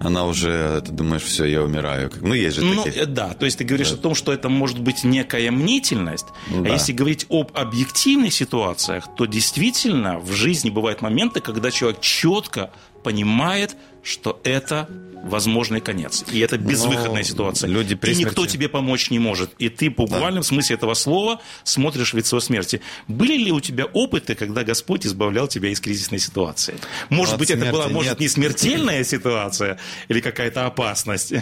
она 0.00 0.26
уже, 0.26 0.82
ты 0.84 0.92
думаешь, 0.92 1.22
все, 1.22 1.46
я 1.46 1.62
умираю. 1.62 2.10
Ну, 2.20 2.34
есть 2.34 2.56
же 2.56 2.64
Ну, 2.64 2.82
такие. 2.84 3.04
э, 3.04 3.06
да, 3.06 3.32
то 3.32 3.46
есть 3.46 3.56
ты 3.58 3.64
говоришь 3.64 3.90
о 3.92 3.96
том, 3.96 4.14
что 4.14 4.32
это 4.32 4.50
может 4.50 4.78
быть 4.80 5.02
некая 5.04 5.50
мнительность, 5.50 6.26
Да. 6.50 6.68
а 6.70 6.72
если 6.74 6.92
говорить 6.92 7.24
об 7.30 7.52
объективных 7.56 8.34
ситуациях, 8.34 9.08
то 9.16 9.24
действительно 9.24 10.18
в 10.18 10.30
жизни 10.32 10.68
бывают 10.70 11.00
моменты, 11.02 11.40
когда 11.40 11.70
человек 11.70 12.00
четко 12.00 12.70
понимает, 13.02 13.76
что 14.02 14.40
это 14.44 14.88
возможный 15.22 15.80
конец. 15.80 16.24
И 16.32 16.40
это 16.40 16.58
безвыходная 16.58 17.22
ситуация. 17.22 17.68
люди 17.68 17.94
при 17.94 18.12
и 18.12 18.16
никто 18.16 18.42
смерти- 18.42 18.52
тебе 18.52 18.68
помочь 18.68 19.10
не 19.10 19.18
может. 19.18 19.52
И 19.58 19.68
ты 19.68 19.88
в 19.88 19.94
буквальном 19.94 20.42
смысле 20.42 20.74
этого 20.74 20.94
слова 20.94 21.40
смотришь 21.62 22.12
в 22.12 22.16
лицо 22.16 22.40
смерти. 22.40 22.80
Были 23.06 23.36
ли 23.36 23.52
у 23.52 23.60
тебя 23.60 23.84
опыты, 23.84 24.34
когда 24.34 24.64
Господь 24.64 25.06
избавлял 25.06 25.46
тебя 25.46 25.68
из 25.68 25.80
кризисной 25.80 26.18
ситуации? 26.18 26.74
Может 27.08 27.34
от 27.34 27.38
быть, 27.38 27.50
это 27.50 27.70
была, 27.70 27.88
может, 27.88 28.12
нет. 28.12 28.20
не 28.20 28.28
смертельная 28.28 29.04
ситуация 29.04 29.78
или 30.08 30.20
какая-то 30.20 30.66
опасность. 30.66 31.32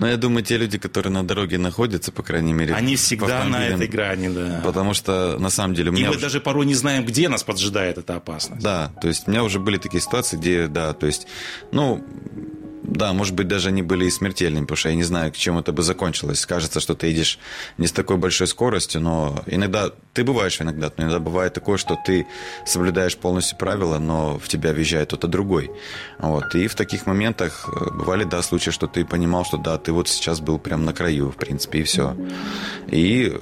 Но 0.00 0.08
я 0.08 0.16
думаю, 0.16 0.42
те 0.42 0.56
люди, 0.56 0.78
которые 0.78 1.12
на 1.12 1.22
дороге 1.26 1.58
находятся, 1.58 2.10
по 2.10 2.22
крайней 2.22 2.52
мере... 2.52 2.74
Они 2.74 2.96
всегда 2.96 3.44
на 3.44 3.66
этой 3.66 3.86
грани, 3.86 4.28
да. 4.28 4.60
Потому 4.64 4.94
что, 4.94 5.36
на 5.38 5.50
самом 5.50 5.74
деле, 5.74 5.90
у 5.90 5.92
И 5.92 5.96
меня 5.96 6.06
мы 6.08 6.12
уже- 6.12 6.20
даже 6.20 6.40
порой 6.40 6.64
не 6.66 6.74
знаем, 6.74 7.04
где 7.04 7.28
нас 7.28 7.42
поджидает 7.44 7.98
эта 7.98 8.16
опасность. 8.16 8.62
Да, 8.62 8.92
то 9.00 9.08
есть 9.08 9.28
у 9.28 9.30
меня 9.30 9.44
уже 9.44 9.58
были 9.60 9.76
такие 9.76 10.00
ситуации, 10.00 10.36
где, 10.38 10.68
да, 10.68 10.92
то 10.94 11.06
есть, 11.06 11.26
ну, 11.72 12.02
да, 12.90 13.12
может 13.12 13.34
быть, 13.34 13.46
даже 13.46 13.68
они 13.68 13.82
были 13.82 14.04
и 14.06 14.10
смертельными, 14.10 14.64
потому 14.64 14.76
что 14.76 14.88
я 14.88 14.96
не 14.96 15.04
знаю, 15.04 15.32
к 15.32 15.36
чему 15.36 15.60
это 15.60 15.72
бы 15.72 15.82
закончилось. 15.82 16.44
Кажется, 16.44 16.80
что 16.80 16.94
ты 16.94 17.06
едешь 17.06 17.38
не 17.78 17.86
с 17.86 17.92
такой 17.92 18.16
большой 18.16 18.48
скоростью, 18.48 19.00
но 19.00 19.42
иногда, 19.46 19.90
ты 20.12 20.24
бываешь 20.24 20.60
иногда, 20.60 20.90
но 20.96 21.04
иногда 21.04 21.20
бывает 21.20 21.54
такое, 21.54 21.78
что 21.78 21.96
ты 22.06 22.26
соблюдаешь 22.66 23.16
полностью 23.16 23.56
правила, 23.56 23.98
но 23.98 24.38
в 24.38 24.48
тебя 24.48 24.72
въезжает 24.72 25.08
кто-то 25.08 25.28
другой. 25.28 25.70
Вот. 26.18 26.54
И 26.54 26.66
в 26.66 26.74
таких 26.74 27.06
моментах 27.06 27.68
э, 27.68 27.90
бывали, 27.94 28.24
да, 28.24 28.42
случаи, 28.42 28.70
что 28.70 28.88
ты 28.88 29.04
понимал, 29.04 29.44
что 29.44 29.56
да, 29.56 29.78
ты 29.78 29.92
вот 29.92 30.08
сейчас 30.08 30.40
был 30.40 30.58
прям 30.58 30.84
на 30.84 30.92
краю, 30.92 31.30
в 31.30 31.36
принципе, 31.36 31.80
и 31.80 31.82
все. 31.84 32.16
И 32.88 33.32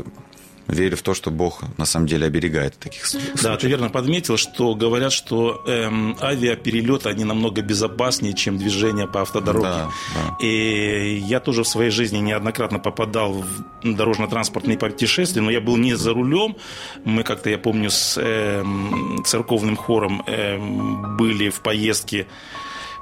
верю 0.68 0.96
в 0.96 1.02
то, 1.02 1.14
что 1.14 1.30
Бог 1.30 1.62
на 1.78 1.86
самом 1.86 2.06
деле 2.06 2.26
оберегает 2.26 2.78
таких 2.78 3.06
случаев. 3.06 3.42
Да, 3.42 3.56
ты 3.56 3.66
верно 3.68 3.88
подметил, 3.88 4.36
что 4.36 4.74
говорят, 4.74 5.12
что 5.12 5.62
эм, 5.66 6.16
авиаперелеты, 6.20 7.08
они 7.08 7.24
намного 7.24 7.62
безопаснее, 7.62 8.34
чем 8.34 8.58
движение 8.58 9.06
по 9.06 9.22
автодороге. 9.22 9.64
Да, 9.64 9.90
да. 10.14 10.36
И 10.44 11.22
я 11.26 11.40
тоже 11.40 11.62
в 11.62 11.68
своей 11.68 11.90
жизни 11.90 12.18
неоднократно 12.18 12.78
попадал 12.78 13.32
в 13.32 13.64
дорожно-транспортные 13.82 14.78
путешествия, 14.78 15.42
но 15.42 15.50
я 15.50 15.60
был 15.60 15.76
не 15.76 15.94
за 15.94 16.12
рулем. 16.12 16.56
Мы 17.04 17.22
как-то, 17.22 17.50
я 17.50 17.58
помню, 17.58 17.90
с 17.90 18.18
эм, 18.20 19.22
церковным 19.24 19.76
хором 19.76 20.22
эм, 20.26 21.16
были 21.16 21.48
в 21.48 21.60
поездке 21.60 22.26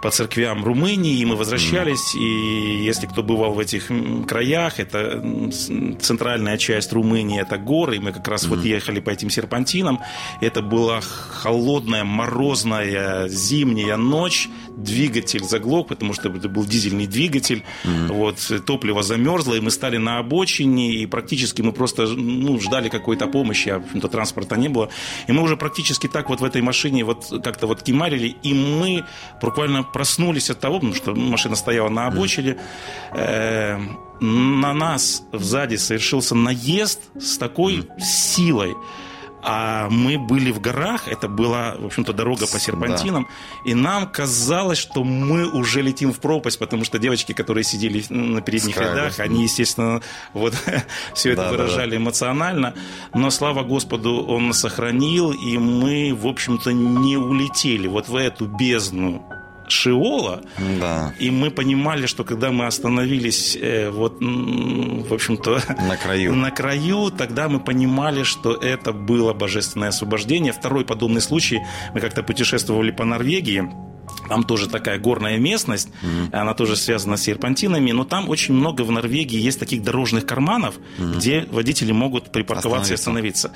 по 0.02 0.10
церквям 0.10 0.64
Румынии, 0.64 1.18
и 1.18 1.24
мы 1.24 1.36
возвращались, 1.36 2.14
и 2.14 2.84
если 2.84 3.06
кто 3.06 3.22
бывал 3.22 3.52
в 3.52 3.58
этих 3.58 3.90
краях, 4.26 4.78
это 4.80 5.22
центральная 6.00 6.58
часть 6.58 6.92
Румынии, 6.92 7.40
это 7.40 7.56
горы, 7.58 7.96
и 7.96 7.98
мы 7.98 8.12
как 8.12 8.28
раз 8.28 8.46
вот 8.46 8.64
ехали 8.64 9.00
по 9.00 9.10
этим 9.10 9.30
серпантинам, 9.30 10.00
это 10.40 10.62
была 10.62 11.00
холодная, 11.00 12.04
морозная 12.04 13.28
зимняя 13.28 13.96
ночь, 13.96 14.48
двигатель 14.76 15.42
заглох, 15.42 15.88
потому 15.88 16.12
что 16.14 16.28
это 16.28 16.48
был 16.48 16.64
дизельный 16.64 17.06
двигатель, 17.06 17.64
вот, 17.84 18.38
топливо 18.66 19.02
замерзло, 19.02 19.54
и 19.54 19.60
мы 19.60 19.70
стали 19.70 19.96
на 19.96 20.18
обочине, 20.18 20.94
и 20.94 21.06
практически 21.06 21.62
мы 21.62 21.72
просто 21.72 22.06
ну, 22.06 22.60
ждали 22.60 22.88
какой-то 22.88 23.26
помощи, 23.26 23.70
а 23.70 23.76
общем-то, 23.76 24.08
транспорта 24.08 24.56
не 24.56 24.68
было, 24.68 24.90
и 25.26 25.32
мы 25.32 25.42
уже 25.42 25.56
практически 25.56 26.08
так 26.08 26.28
вот 26.28 26.40
в 26.40 26.44
этой 26.44 26.62
машине 26.62 27.04
вот 27.04 27.32
как-то 27.42 27.66
вот 27.66 27.82
кимарили, 27.82 28.36
и 28.42 28.54
мы 28.54 29.04
буквально 29.40 29.82
проснулись 29.82 30.50
от 30.50 30.60
того, 30.60 30.76
потому 30.76 30.94
что 30.94 31.14
машина 31.14 31.56
стояла 31.56 31.88
на 31.88 32.06
обочине, 32.06 32.58
э, 33.12 33.78
на 34.20 34.74
нас 34.74 35.22
сзади 35.32 35.76
совершился 35.76 36.34
наезд 36.34 37.00
с 37.18 37.38
такой 37.38 37.86
силой, 37.98 38.74
А 39.48 39.88
мы 39.90 40.18
были 40.18 40.50
в 40.50 40.60
горах, 40.60 41.06
это 41.06 41.28
была, 41.28 41.76
в 41.78 41.86
общем-то, 41.86 42.12
дорога 42.12 42.48
по 42.48 42.58
серпантинам, 42.58 43.28
и 43.64 43.74
нам 43.74 44.08
казалось, 44.08 44.76
что 44.78 45.04
мы 45.04 45.48
уже 45.48 45.82
летим 45.82 46.12
в 46.12 46.18
пропасть, 46.18 46.58
потому 46.58 46.84
что 46.84 46.98
девочки, 46.98 47.32
которые 47.32 47.62
сидели 47.62 48.02
на 48.10 48.40
передних 48.40 48.74
С 48.74 48.78
краю, 48.78 48.96
рядах, 48.96 49.16
да. 49.18 49.22
они, 49.22 49.44
естественно, 49.44 50.02
вот 50.32 50.54
все 51.14 51.32
это 51.32 51.42
Да, 51.42 51.50
да, 51.50 51.56
да. 51.56 51.62
выражали 51.62 51.96
эмоционально, 51.96 52.74
но 53.14 53.30
слава 53.30 53.62
Господу, 53.62 54.24
Он 54.26 54.52
сохранил, 54.52 55.30
и 55.30 55.58
мы, 55.58 56.12
в 56.12 56.26
общем-то, 56.26 56.72
не 56.72 57.16
улетели 57.16 57.86
вот 57.86 58.08
в 58.08 58.16
эту 58.16 58.46
бездну 58.46 59.22
Шиола, 59.68 60.42
Да. 60.80 61.14
и 61.18 61.30
мы 61.30 61.50
понимали, 61.50 62.06
что 62.06 62.24
когда 62.24 62.50
мы 62.50 62.66
остановились, 62.66 63.56
э, 63.60 63.90
вот, 63.90 64.18
в 64.20 65.12
общем-то, 65.12 65.60
На 65.88 65.96
краю. 65.96 66.34
на 66.36 66.50
краю, 66.50 67.10
тогда 67.10 67.48
мы 67.48 67.60
понимали, 67.60 68.22
что 68.22 68.52
это 68.54 68.92
было 68.92 69.32
божественное 69.32 69.88
освобождение. 69.88 70.52
Второй 70.52 70.84
подобный 70.84 71.20
случай, 71.20 71.60
мы 71.94 72.00
как-то 72.00 72.22
путешествовали 72.22 72.90
по 72.90 73.04
Норвегии, 73.04 73.70
там 74.28 74.44
тоже 74.44 74.68
такая 74.68 74.98
горная 74.98 75.38
местность, 75.38 75.88
она 76.32 76.54
тоже 76.54 76.76
связана 76.76 77.16
с 77.16 77.22
серпантинами, 77.22 77.92
но 77.92 78.04
там 78.04 78.28
очень 78.28 78.54
много 78.54 78.82
в 78.82 78.90
Норвегии 78.90 79.38
есть 79.38 79.58
таких 79.58 79.82
дорожных 79.82 80.26
карманов, 80.26 80.76
где 80.98 81.46
водители 81.50 81.92
могут 81.92 82.32
припарковаться 82.32 82.92
и 82.92 82.94
остановиться. 82.94 83.52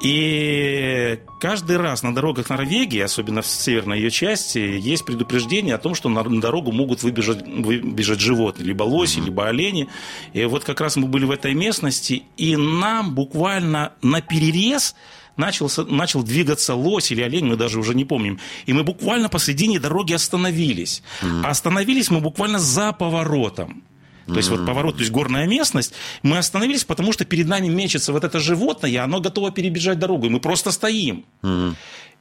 И 0.00 1.18
каждый 1.40 1.76
раз 1.76 2.02
на 2.02 2.14
дорогах 2.14 2.50
Норвегии, 2.50 3.00
особенно 3.00 3.42
в 3.42 3.46
северной 3.46 3.98
ее 3.98 4.10
части, 4.10 4.58
есть 4.58 5.04
предупреждение 5.04 5.74
о 5.74 5.78
том, 5.78 5.94
что 5.94 6.08
на 6.08 6.22
дорогу 6.40 6.72
могут 6.72 7.02
выбежать, 7.02 7.46
выбежать 7.46 8.20
животные, 8.20 8.66
либо 8.66 8.82
лоси, 8.82 9.20
либо 9.20 9.48
олени. 9.48 9.88
И 10.32 10.44
вот 10.44 10.64
как 10.64 10.80
раз 10.80 10.96
мы 10.96 11.06
были 11.06 11.24
в 11.24 11.30
этой 11.30 11.54
местности, 11.54 12.22
и 12.36 12.56
нам 12.56 13.14
буквально 13.14 13.92
на 14.02 14.20
перерез 14.20 14.94
начал, 15.36 15.70
начал 15.88 16.22
двигаться 16.22 16.74
лось 16.74 17.10
или 17.12 17.22
олень, 17.22 17.46
мы 17.46 17.56
даже 17.56 17.78
уже 17.78 17.94
не 17.94 18.04
помним. 18.04 18.38
И 18.66 18.72
мы 18.72 18.82
буквально 18.84 19.28
посредине 19.28 19.78
дороги 19.78 20.12
остановились. 20.12 21.02
А 21.22 21.50
остановились 21.50 22.10
мы 22.10 22.20
буквально 22.20 22.58
за 22.58 22.92
поворотом. 22.92 23.82
То 24.26 24.36
есть 24.36 24.48
вот 24.48 24.64
поворот, 24.66 24.94
то 24.94 25.00
есть 25.00 25.12
горная 25.12 25.46
местность, 25.46 25.92
мы 26.22 26.38
остановились, 26.38 26.84
потому 26.84 27.12
что 27.12 27.24
перед 27.24 27.46
нами 27.46 27.68
мечется 27.68 28.12
вот 28.12 28.24
это 28.24 28.38
животное, 28.38 28.90
и 28.90 28.96
оно 28.96 29.20
готово 29.20 29.50
перебежать 29.50 29.98
дорогу, 29.98 30.26
и 30.26 30.30
мы 30.30 30.40
просто 30.40 30.70
стоим. 30.72 31.24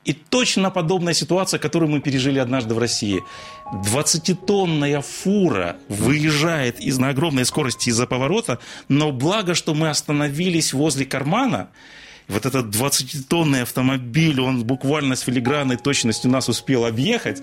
И 0.06 0.12
точно 0.12 0.70
подобная 0.70 1.14
ситуация, 1.14 1.60
которую 1.60 1.90
мы 1.90 2.02
пережили 2.02 2.38
однажды 2.38 2.76
в 2.76 2.78
России. 2.78 3.24
20-тонная 3.72 5.02
фура 5.02 5.78
выезжает 5.88 6.82
из, 6.82 7.00
на 7.00 7.10
огромной 7.10 7.46
скорости 7.46 7.90
из-за 7.90 8.06
поворота, 8.06 8.60
но 8.90 9.14
благо, 9.14 9.56
что 9.56 9.74
мы 9.74 9.90
остановились 9.90 10.74
возле 10.74 11.06
кармана, 11.06 11.70
вот 12.34 12.46
этот 12.46 12.66
20-тонный 12.68 13.62
автомобиль, 13.62 14.40
он 14.42 14.64
буквально 14.64 15.16
с 15.16 15.22
филигранной 15.22 15.78
точностью 15.78 16.30
нас 16.32 16.50
успел 16.50 16.86
объехать 16.86 17.42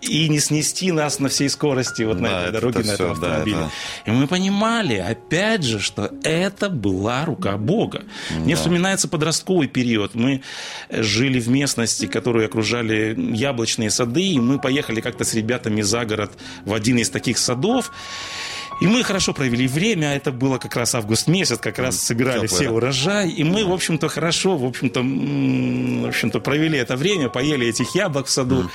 и 0.00 0.28
не 0.28 0.38
снести 0.38 0.92
нас 0.92 1.18
на 1.18 1.28
всей 1.28 1.48
скорости 1.48 2.02
вот 2.04 2.20
на 2.20 2.28
Да, 2.28 2.40
этой 2.42 2.48
это 2.50 2.52
дороге, 2.60 2.78
на 2.78 2.84
всё, 2.84 2.92
этом 2.94 3.06
да, 3.06 3.12
автомобиле. 3.28 3.56
это- 3.56 3.70
И 4.06 4.10
мы 4.12 4.26
понимали, 4.28 4.94
опять 4.94 5.64
же, 5.64 5.80
что 5.80 6.12
это 6.22 6.70
была 6.70 7.24
рука 7.24 7.56
Бога. 7.56 8.04
Мне 8.30 8.54
вспоминается 8.54 9.08
подростковый 9.08 9.66
период. 9.66 10.14
Мы 10.14 10.42
жили 10.88 11.40
в 11.40 11.48
местности, 11.48 12.06
которую 12.06 12.46
окружали 12.46 13.16
яблочные 13.34 13.90
сады, 13.90 14.22
и 14.22 14.38
мы 14.38 14.60
поехали 14.60 15.00
как-то 15.00 15.24
с 15.24 15.34
ребятами 15.34 15.82
за 15.82 16.04
город 16.04 16.30
в 16.64 16.72
один 16.74 16.98
из 16.98 17.10
таких 17.10 17.36
садов. 17.38 17.90
И 18.80 18.86
мы 18.86 19.02
хорошо 19.02 19.32
провели 19.32 19.66
время, 19.66 20.14
это 20.14 20.30
было 20.30 20.58
как 20.58 20.76
раз 20.76 20.94
август 20.94 21.26
месяц, 21.26 21.58
как 21.58 21.78
раз 21.78 21.98
собирали 21.98 22.46
Теплое, 22.46 22.60
все 22.60 22.70
урожай, 22.70 23.28
и 23.28 23.42
мы, 23.42 23.64
в 23.64 23.72
общем-то, 23.72 24.08
хорошо, 24.08 24.56
в 24.56 24.64
общем-то, 24.64 25.00
в 25.00 26.08
общем-то, 26.08 26.40
провели 26.40 26.78
это 26.78 26.96
время, 26.96 27.28
поели 27.28 27.66
этих 27.66 27.94
яблок 27.94 28.26
в 28.26 28.30
саду. 28.30 28.70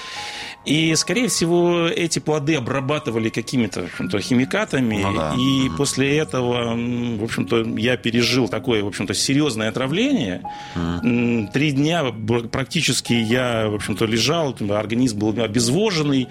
И, 0.65 0.95
скорее 0.95 1.27
всего, 1.27 1.87
эти 1.87 2.19
плоды 2.19 2.55
обрабатывали 2.55 3.29
какими-то 3.29 3.87
химикатами. 4.21 5.01
Ну 5.03 5.13
да. 5.13 5.35
И 5.37 5.69
после 5.77 6.17
этого, 6.17 6.73
в 6.75 7.23
общем-то, 7.23 7.63
я 7.77 7.97
пережил 7.97 8.47
такое, 8.47 8.83
в 8.83 8.87
общем-то, 8.87 9.13
серьезное 9.13 9.69
отравление. 9.69 10.41
М, 10.75 11.47
Три 11.53 11.71
дня 11.71 12.03
практически 12.51 13.13
я, 13.13 13.67
в 13.67 13.75
общем-то, 13.75 14.05
лежал, 14.05 14.55
организм 14.69 15.19
был 15.19 15.41
обезвоженный. 15.43 16.27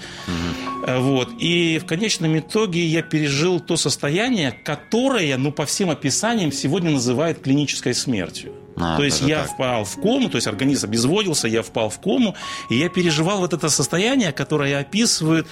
Э, 0.87 0.99
Вот. 0.99 1.29
И 1.39 1.79
в 1.79 1.85
конечном 1.87 2.39
итоге 2.39 2.85
я 2.87 3.03
пережил 3.03 3.61
то 3.61 3.77
состояние, 3.77 4.53
которое, 4.65 5.37
ну, 5.37 5.53
по 5.53 5.65
всем 5.67 5.91
описаниям, 5.91 6.53
сегодня 6.53 6.91
называют 6.91 7.41
клинической 7.41 7.95
смертью. 7.95 8.53
А, 8.77 8.97
то 8.97 9.05
есть 9.05 9.21
я 9.23 9.43
так. 9.43 9.55
впал 9.55 9.85
в 9.85 9.95
кому, 9.97 10.29
то 10.29 10.37
есть 10.37 10.47
организм 10.47 10.87
обезводился, 10.87 11.49
я 11.49 11.63
впал 11.63 11.91
в 11.91 12.01
кому, 12.01 12.35
и 12.71 12.77
я 12.77 12.89
переживал 12.89 13.39
вот 13.39 13.53
это 13.53 13.69
состояние, 13.69 14.33
которое 14.33 14.79
описывает 14.79 15.47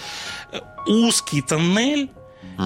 э, 0.53 0.61
узкий 0.87 1.43
тоннель, 1.43 2.11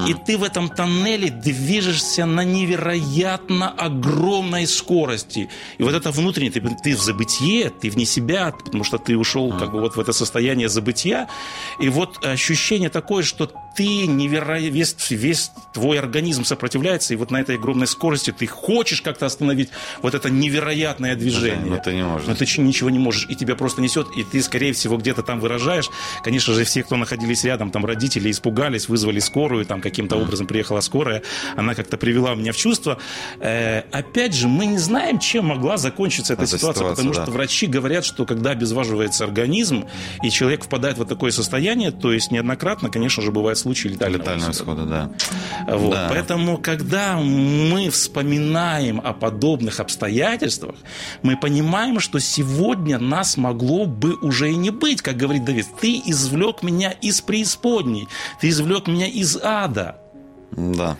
и 0.09 0.15
ты 0.27 0.37
в 0.37 0.43
этом 0.43 0.69
тоннеле 0.69 1.31
движешься 1.31 2.27
на 2.27 2.45
невероятно 2.45 3.71
огромной 3.71 4.67
скорости. 4.67 5.49
И 5.79 5.83
вот 5.83 5.95
это 5.95 6.11
внутреннее, 6.11 6.51
ты, 6.51 6.61
ты 6.83 6.97
в 6.97 7.01
забытие, 7.01 7.71
ты 7.71 7.91
вне 7.91 8.05
себя, 8.05 8.53
потому 8.53 8.83
что 8.83 8.99
ты 8.99 9.17
ушел 9.17 9.53
как 9.57 9.71
бы 9.73 9.81
вот 9.81 9.97
в 9.97 10.01
это 10.01 10.13
состояние 10.13 10.69
забытия. 10.69 11.29
И 11.79 11.89
вот 11.89 12.25
ощущение 12.25 12.91
такое, 12.91 13.23
что 13.23 13.53
ты 13.75 14.07
невероятно, 14.07 14.75
весь, 14.75 14.97
весь 15.11 15.51
твой 15.73 15.99
организм 15.99 16.45
сопротивляется, 16.45 17.15
и 17.15 17.17
вот 17.17 17.31
на 17.31 17.41
этой 17.41 17.57
огромной 17.57 17.87
скорости 17.87 18.31
ты 18.31 18.47
хочешь 18.47 19.03
как-то 19.03 19.27
остановить 19.27 19.71
вот 20.03 20.15
это 20.15 20.31
невероятное 20.31 21.17
движение. 21.17 21.67
но 21.67 21.79
ты 21.79 21.95
не 21.95 22.03
можешь. 22.03 22.27
Но 22.27 22.35
ты 22.35 22.45
ничего 22.61 22.91
не 22.91 22.99
можешь, 22.99 23.27
и 23.29 23.35
тебя 23.35 23.55
просто 23.55 23.83
несет, 23.83 24.09
и 24.17 24.25
ты, 24.25 24.43
скорее 24.43 24.73
всего, 24.73 24.97
где-то 24.97 25.23
там 25.23 25.41
выражаешь. 25.41 25.91
Конечно 26.23 26.55
же, 26.55 26.65
все, 26.65 26.83
кто 26.83 26.97
находились 26.97 27.45
рядом, 27.45 27.71
там 27.71 27.85
родители 27.85 28.31
испугались, 28.31 28.89
вызвали 28.89 29.21
скорую, 29.21 29.65
там 29.67 29.81
каким-то 29.81 30.17
образом 30.17 30.47
приехала 30.47 30.81
скорая, 30.81 31.23
она 31.57 31.75
как-то 31.75 31.97
привела 31.97 32.35
меня 32.35 32.53
в 32.53 32.57
чувство. 32.57 32.99
Э, 33.41 33.81
опять 33.93 34.35
же, 34.35 34.49
мы 34.49 34.67
не 34.67 34.79
знаем, 34.79 35.19
чем 35.19 35.47
могла 35.47 35.77
закончиться 35.77 36.33
эта 36.33 36.43
Эта 36.43 36.57
ситуация, 36.59 36.81
ситуация, 36.81 36.97
потому 36.97 37.15
да. 37.15 37.23
что 37.23 37.33
врачи 37.33 37.67
говорят, 37.67 38.05
что 38.05 38.25
когда 38.27 38.51
обезваживается 38.51 39.25
организм, 39.25 39.87
и 40.23 40.31
человек 40.31 40.65
впадает 40.65 40.97
в 40.97 41.05
вот 41.05 41.09
такое 41.09 41.31
состояние, 41.31 41.91
то 41.91 42.13
есть 42.13 42.31
неоднократно, 42.31 42.91
конечно 42.91 43.23
же, 43.23 43.31
бывают 43.31 43.59
случаи 43.65 43.89
летального, 43.89 44.23
Летального 44.23 44.51
исхода. 44.53 44.83
исхода, 44.83 45.11
да. 45.67 45.77
Вот. 45.77 45.91
Да. 45.93 46.07
Поэтому, 46.11 46.59
когда 46.59 47.17
мы 47.17 47.89
вспоминаем 47.91 49.01
о 49.03 49.13
подобных 49.15 49.81
обстоятельствах, 49.81 50.77
мы 51.23 51.37
понимаем, 51.37 51.99
что 52.01 52.19
сегодня 52.21 52.99
нас 52.99 53.37
могло 53.37 53.87
бы 53.87 54.17
уже 54.17 54.53
и 54.53 54.57
не 54.57 54.71
быть, 54.71 55.01
как 55.01 55.17
говорит 55.17 55.45
Давид. 55.45 55.67
Ты 55.81 56.03
извлек 56.05 56.63
меня 56.63 56.91
из 56.91 57.21
преисподней, 57.23 58.07
ты 58.41 58.49
извлек 58.51 58.87
меня 58.87 59.07
из 59.07 59.37
ада. 59.43 59.97
Да. 60.53 60.97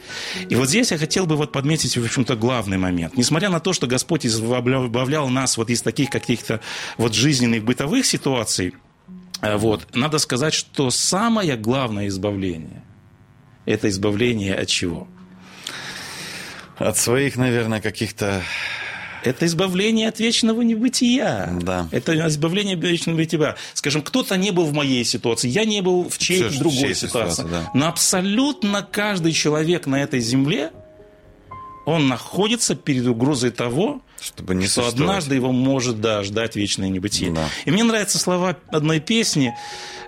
И 0.49 0.57
вот 0.57 0.69
здесь 0.69 0.91
я 0.91 0.99
хотел 0.99 1.27
бы 1.27 1.37
вот 1.37 1.53
подметить, 1.53 1.97
в 1.97 2.05
общем-то, 2.05 2.35
главный 2.35 2.79
момент. 2.79 3.17
Несмотря 3.17 3.51
на 3.51 3.61
то, 3.61 3.73
что 3.73 3.87
Господь 3.87 4.27
избавлял 4.27 5.29
нас 5.29 5.57
вот 5.57 5.71
из 5.71 5.83
таких 5.83 6.11
каких-то 6.11 6.61
вот 6.97 7.15
жизненных 7.15 7.63
бытовых 7.63 8.05
ситуаций, 8.07 8.73
вот, 9.57 9.87
надо 9.95 10.19
сказать, 10.19 10.55
что 10.55 10.91
самое 10.91 11.57
главное 11.57 12.09
избавление– 12.09 12.83
это 13.67 13.89
избавление 13.89 14.55
от 14.55 14.69
чего? 14.69 15.09
От 16.79 16.97
своих, 16.99 17.37
наверное, 17.37 17.81
каких-то... 17.81 18.43
Это 19.23 19.47
избавление 19.47 20.09
от 20.09 20.19
вечного 20.19 20.61
небытия. 20.61 21.49
Да. 21.63 21.89
Это 21.93 22.15
избавление 22.29 22.77
от 22.77 22.83
вечного 22.85 23.17
небытия. 23.17 23.57
Скажем, 23.73 24.03
кто-то 24.03 24.37
не 24.37 24.51
был 24.51 24.65
в 24.65 24.75
моей 24.75 25.03
ситуации, 25.05 25.49
я 25.49 25.65
не 25.65 25.81
был 25.81 26.09
в 26.09 26.19
чьей-то 26.19 26.59
другой 26.59 26.95
ситуации. 26.95 27.43
ситуации, 27.43 27.43
да. 27.51 27.71
Но 27.73 27.89
абсолютно 27.89 28.83
каждый 28.83 29.33
человек 29.33 29.87
на 29.87 30.03
этой 30.03 30.21
земле, 30.21 30.73
он 31.85 32.09
находится 32.09 32.75
перед 32.75 33.07
угрозой 33.07 33.51
того, 33.51 34.01
Чтобы 34.21 34.55
не 34.55 34.67
что 34.67 34.87
однажды 34.87 35.35
его 35.35 35.53
может 35.53 36.01
да, 36.01 36.23
ждать 36.23 36.57
вечное 36.57 36.89
небытие. 36.89 37.31
Да. 37.31 37.49
И 37.65 37.71
мне 37.71 37.85
нравятся 37.85 38.19
слова 38.19 38.57
одной 38.69 39.01
песни, 39.01 39.55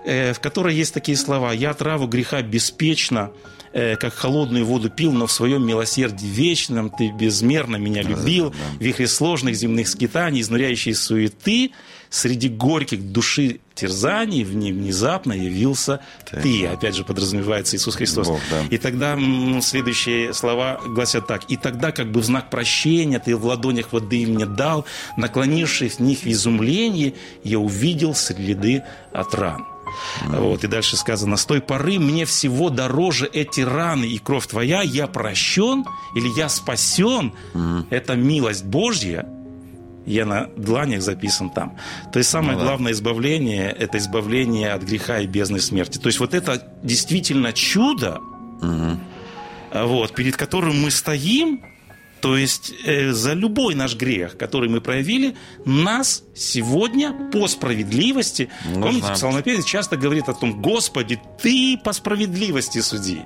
э, 0.05 0.33
в 0.33 0.39
которой 0.39 0.75
есть 0.75 0.93
такие 0.93 1.17
слова 1.17 1.51
«Я 1.53 1.73
траву 1.73 2.07
греха 2.07 2.41
беспечно, 2.41 3.31
как 3.73 4.13
холодную 4.13 4.65
воду 4.65 4.89
пил, 4.89 5.11
но 5.11 5.27
в 5.27 5.31
своем 5.31 5.65
милосердии 5.65 6.27
вечном 6.27 6.89
ты 6.89 7.11
безмерно 7.11 7.75
меня 7.75 8.01
любил, 8.01 8.53
в 8.79 8.81
вихре 8.81 9.07
сложных 9.07 9.55
земных 9.55 9.87
скитаний, 9.87 10.41
изнуряющей 10.41 10.93
суеты, 10.93 11.71
среди 12.09 12.49
горьких 12.49 13.11
души 13.11 13.59
терзаний 13.75 14.43
в 14.43 14.55
ней 14.55 14.71
внезапно 14.71 15.33
явился 15.33 15.99
Так. 16.29 16.41
ты». 16.41 16.65
Опять 16.67 16.95
же 16.95 17.03
подразумевается 17.03 17.75
Иисус 17.75 17.95
Христос. 17.95 18.27
Бог, 18.27 18.39
да. 18.49 18.63
И 18.69 18.77
тогда 18.77 19.17
следующие 19.61 20.33
слова 20.33 20.79
гласят 20.85 21.27
так. 21.27 21.49
«И 21.49 21.57
тогда, 21.57 21.91
как 21.91 22.11
бы 22.11 22.21
в 22.21 22.25
знак 22.25 22.49
прощения, 22.49 23.19
ты 23.19 23.35
в 23.35 23.45
ладонях 23.45 23.93
воды 23.93 24.25
мне 24.25 24.45
дал, 24.45 24.85
наклонившись 25.17 25.95
в 25.95 25.99
них 25.99 26.19
в 26.19 26.27
изумлении, 26.27 27.15
я 27.43 27.59
увидел 27.59 28.15
следы 28.15 28.83
от 29.13 29.33
ран». 29.35 29.65
Вот, 30.25 30.63
и 30.63 30.67
дальше 30.67 30.97
сказано, 30.97 31.37
с 31.37 31.45
той 31.45 31.61
поры 31.61 31.99
мне 31.99 32.25
всего 32.25 32.69
дороже 32.69 33.29
эти 33.31 33.61
раны 33.61 34.05
и 34.05 34.17
кровь 34.17 34.47
твоя, 34.47 34.81
я 34.81 35.07
прощен 35.07 35.85
или 36.15 36.27
я 36.37 36.49
спасен. 36.49 37.33
Это 37.89 38.15
милость 38.15 38.65
Божья, 38.65 39.27
я 40.05 40.25
на 40.25 40.47
дланях 40.55 41.01
записан 41.01 41.49
там. 41.49 41.77
То 42.13 42.19
есть 42.19 42.29
самое 42.29 42.53
Ну 42.53 42.59
да. 42.59 42.65
главное 42.65 42.91
избавление– 42.93 43.69
это 43.79 43.97
избавление 43.97 44.71
от 44.71 44.83
греха 44.83 45.19
и 45.19 45.27
бездны 45.27 45.59
смерти. 45.59 45.97
То 45.97 46.07
есть 46.07 46.19
вот 46.19 46.33
это 46.33 46.65
действительно 46.81 47.51
чудо, 47.53 48.19
а 49.69 49.85
вот, 49.85 50.13
перед 50.15 50.37
которым 50.37 50.81
мы 50.81 50.91
стоим, 50.91 51.61
то 52.21 52.35
есть 52.35 52.73
э, 52.85 53.11
за 53.11 53.33
любой 53.33 53.75
наш 53.75 53.95
грех, 53.95 54.37
который 54.37 54.69
мы 54.69 54.81
проявили, 54.81 55.35
нас 55.65 56.23
сегодня 56.35 57.13
по 57.31 57.47
справедливости, 57.47 58.49
Нужно. 58.65 58.81
помните, 58.81 59.13
псалмопевец 59.13 59.65
часто 59.65 59.97
говорит 59.97 60.29
о 60.29 60.33
том, 60.33 60.61
Господи, 60.61 61.19
Ты 61.41 61.77
по 61.83 61.93
справедливости 61.93 62.79
суди. 62.79 63.21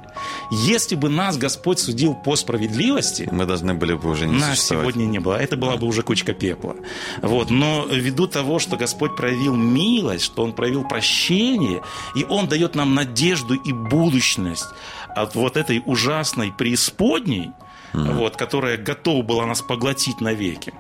Если 0.52 0.96
бы 0.96 1.10
нас 1.10 1.38
Господь 1.38 1.80
судил 1.80 2.14
по 2.14 2.36
справедливости, 2.36 3.30
Мы 3.32 3.46
должны 3.46 3.74
были 3.74 3.94
бы 3.94 4.10
уже 4.10 4.28
не 4.28 4.38
нас 4.38 4.60
сегодня 4.60 5.06
не 5.06 5.20
было. 5.20 5.36
Это 5.36 5.56
была 5.58 5.78
бы 5.78 5.88
уже 5.88 6.04
кучка 6.04 6.34
пепла. 6.34 6.76
Вот. 7.22 7.50
Но 7.50 7.86
ввиду 7.90 8.28
того, 8.28 8.60
что 8.60 8.78
Господь 8.78 9.16
проявил 9.16 9.56
милость, 9.56 10.26
что 10.26 10.44
Он 10.44 10.54
проявил 10.54 10.84
прощение, 10.88 11.82
и 12.16 12.26
Он 12.30 12.48
дает 12.48 12.76
нам 12.76 12.94
надежду 12.94 13.56
и 13.56 13.72
будущность 13.72 14.68
от 15.16 15.36
вот 15.36 15.58
этой 15.58 15.82
ужасной 15.86 16.52
преисподней, 16.52 17.52
вот, 17.94 18.38
которая 18.38 18.78
готова 18.78 19.24
была 19.24 19.46
нас 19.46 19.62
поглотить 19.62 20.22
навеки. 20.22 20.74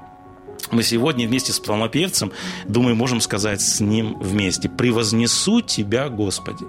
Мы 0.71 0.83
сегодня 0.83 1.27
вместе 1.27 1.51
с 1.51 1.59
псалмопевцем, 1.59 2.31
думаю, 2.67 2.95
можем 2.95 3.21
сказать 3.21 3.61
с 3.61 3.79
ним 3.79 4.17
вместе. 4.19 4.69
«Превознесу 4.69 5.61
Тебя, 5.61 6.09
Господи, 6.09 6.65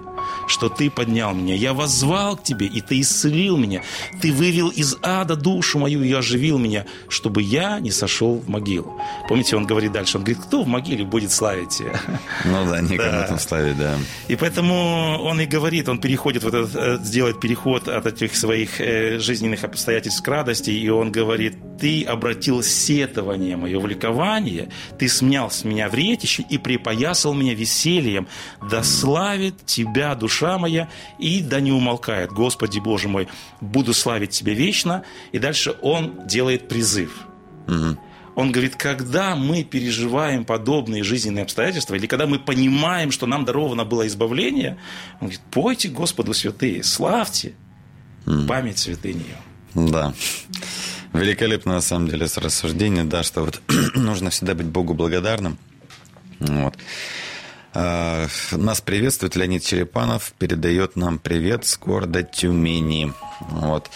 что 0.47 0.69
Ты 0.69 0.89
поднял 0.89 1.33
меня. 1.33 1.55
Я 1.55 1.73
воззвал 1.73 2.35
к 2.37 2.43
Тебе, 2.43 2.65
и 2.67 2.81
Ты 2.81 2.99
исцелил 3.01 3.57
меня. 3.57 3.81
Ты 4.21 4.31
вывел 4.33 4.69
из 4.69 4.97
ада 5.01 5.35
душу 5.35 5.79
мою 5.79 6.03
и 6.03 6.11
оживил 6.11 6.57
меня, 6.57 6.85
чтобы 7.07 7.41
я 7.41 7.79
не 7.79 7.91
сошел 7.91 8.35
в 8.35 8.49
могилу». 8.49 8.99
Помните, 9.29 9.55
он 9.55 9.65
говорит 9.65 9.91
дальше, 9.91 10.17
он 10.17 10.23
говорит, 10.23 10.43
кто 10.43 10.63
в 10.63 10.67
могиле 10.67 11.05
будет 11.05 11.31
славить 11.31 11.69
Тебя? 11.69 11.99
Ну 12.45 12.65
да, 12.69 12.81
некому 12.81 13.11
Да. 13.11 13.27
там 13.27 13.39
славить, 13.39 13.77
да. 13.77 13.95
И 14.27 14.35
поэтому 14.35 15.19
он 15.23 15.39
и 15.39 15.45
говорит, 15.45 15.87
он 15.89 15.99
переходит, 15.99 16.43
вот 16.43 16.53
этот, 16.53 16.75
э, 16.75 16.97
сделает 17.03 17.39
переход 17.39 17.87
от 17.87 18.05
этих 18.05 18.35
своих 18.35 18.81
э, 18.81 19.19
жизненных 19.19 19.63
обстоятельств 19.63 20.21
к 20.23 20.27
радости, 20.27 20.71
и 20.71 20.89
он 20.89 21.11
говорит, 21.11 21.55
ты 21.79 22.03
обратил 22.03 22.61
сетование 22.63 23.57
мое 23.57 23.79
в 23.79 23.85
ликование, 23.93 24.69
ты 24.99 25.07
смял 25.07 25.49
с 25.49 25.63
меня 25.63 25.89
вретище 25.89 26.43
и 26.49 26.57
припоясал 26.57 27.33
меня 27.33 27.53
весельем, 27.53 28.27
да 28.69 28.83
славит 28.83 29.65
тебя 29.65 30.15
душа 30.15 30.57
моя, 30.57 30.89
и 31.19 31.41
да 31.41 31.59
не 31.59 31.71
умолкает, 31.71 32.31
Господи 32.31 32.79
Боже 32.79 33.07
мой, 33.07 33.27
буду 33.61 33.93
славить 33.93 34.31
тебя 34.31 34.53
вечно. 34.53 35.03
И 35.31 35.39
дальше 35.39 35.75
он 35.81 36.27
делает 36.27 36.67
призыв. 36.67 37.11
Он 38.35 38.51
говорит, 38.51 38.75
когда 38.75 39.35
мы 39.35 39.63
переживаем 39.63 40.43
подобные 40.43 41.03
жизненные 41.03 41.43
обстоятельства, 41.43 41.93
или 41.93 42.07
когда 42.07 42.25
мы 42.25 42.39
понимаем, 42.39 43.11
что 43.11 43.27
нам 43.27 43.45
даровано 43.45 43.85
было 43.85 44.07
избавление, 44.07 44.77
он 45.21 45.27
говорит, 45.27 45.41
пойте 45.51 45.87
Господу 45.89 46.33
святые, 46.33 46.83
славьте 46.83 47.53
память 48.47 48.79
святынь 48.79 49.19
ее. 49.19 49.89
Да. 49.91 50.13
Великолепно, 51.13 51.73
на 51.73 51.81
самом 51.81 52.07
деле, 52.07 52.27
с 52.27 52.37
рассуждения, 52.37 53.03
да, 53.03 53.23
что 53.23 53.45
вот 53.45 53.61
нужно 53.95 54.31
всегда 54.31 54.55
быть 54.55 54.65
Богу 54.65 54.93
благодарным. 54.93 55.57
Вот. 56.39 56.75
А, 57.73 58.27
Нас 58.51 58.81
приветствует 58.81 59.35
Леонид 59.35 59.63
Черепанов, 59.63 60.33
передает 60.37 60.95
нам 60.95 61.19
привет 61.19 61.65
с 61.65 61.77
города 61.77 62.23
Тюмени. 62.23 63.13
Вот. 63.39 63.89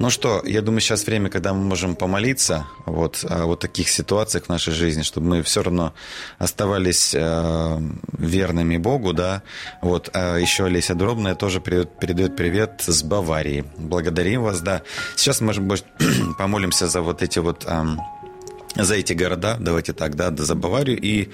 Ну 0.00 0.10
что, 0.10 0.42
я 0.44 0.60
думаю, 0.60 0.80
сейчас 0.80 1.06
время, 1.06 1.30
когда 1.30 1.54
мы 1.54 1.60
можем 1.60 1.94
помолиться 1.94 2.66
вот, 2.84 3.24
о 3.28 3.46
вот 3.46 3.60
таких 3.60 3.88
ситуациях 3.88 4.46
в 4.46 4.48
нашей 4.48 4.72
жизни, 4.72 5.02
чтобы 5.02 5.28
мы 5.28 5.42
все 5.42 5.62
равно 5.62 5.94
оставались 6.38 7.14
э, 7.14 7.80
верными 8.18 8.76
Богу, 8.76 9.12
да. 9.12 9.42
Вот, 9.82 10.10
а 10.12 10.36
еще 10.36 10.64
Олеся 10.64 10.94
Дробная 10.94 11.36
тоже 11.36 11.60
передает, 11.60 11.98
передает 11.98 12.36
привет 12.36 12.82
с 12.86 13.02
Баварии. 13.04 13.64
Благодарим 13.78 14.42
вас, 14.42 14.60
да. 14.60 14.82
Сейчас 15.16 15.40
мы, 15.40 15.54
может, 15.60 15.86
помолимся 16.38 16.88
за 16.88 17.00
вот 17.00 17.22
эти 17.22 17.38
вот... 17.38 17.64
ам, 17.66 18.00
за 18.76 18.96
эти 18.96 19.12
города, 19.12 19.56
давайте 19.60 19.92
так, 19.92 20.16
да, 20.16 20.34
за 20.36 20.56
Баварию 20.56 21.00
и, 21.00 21.30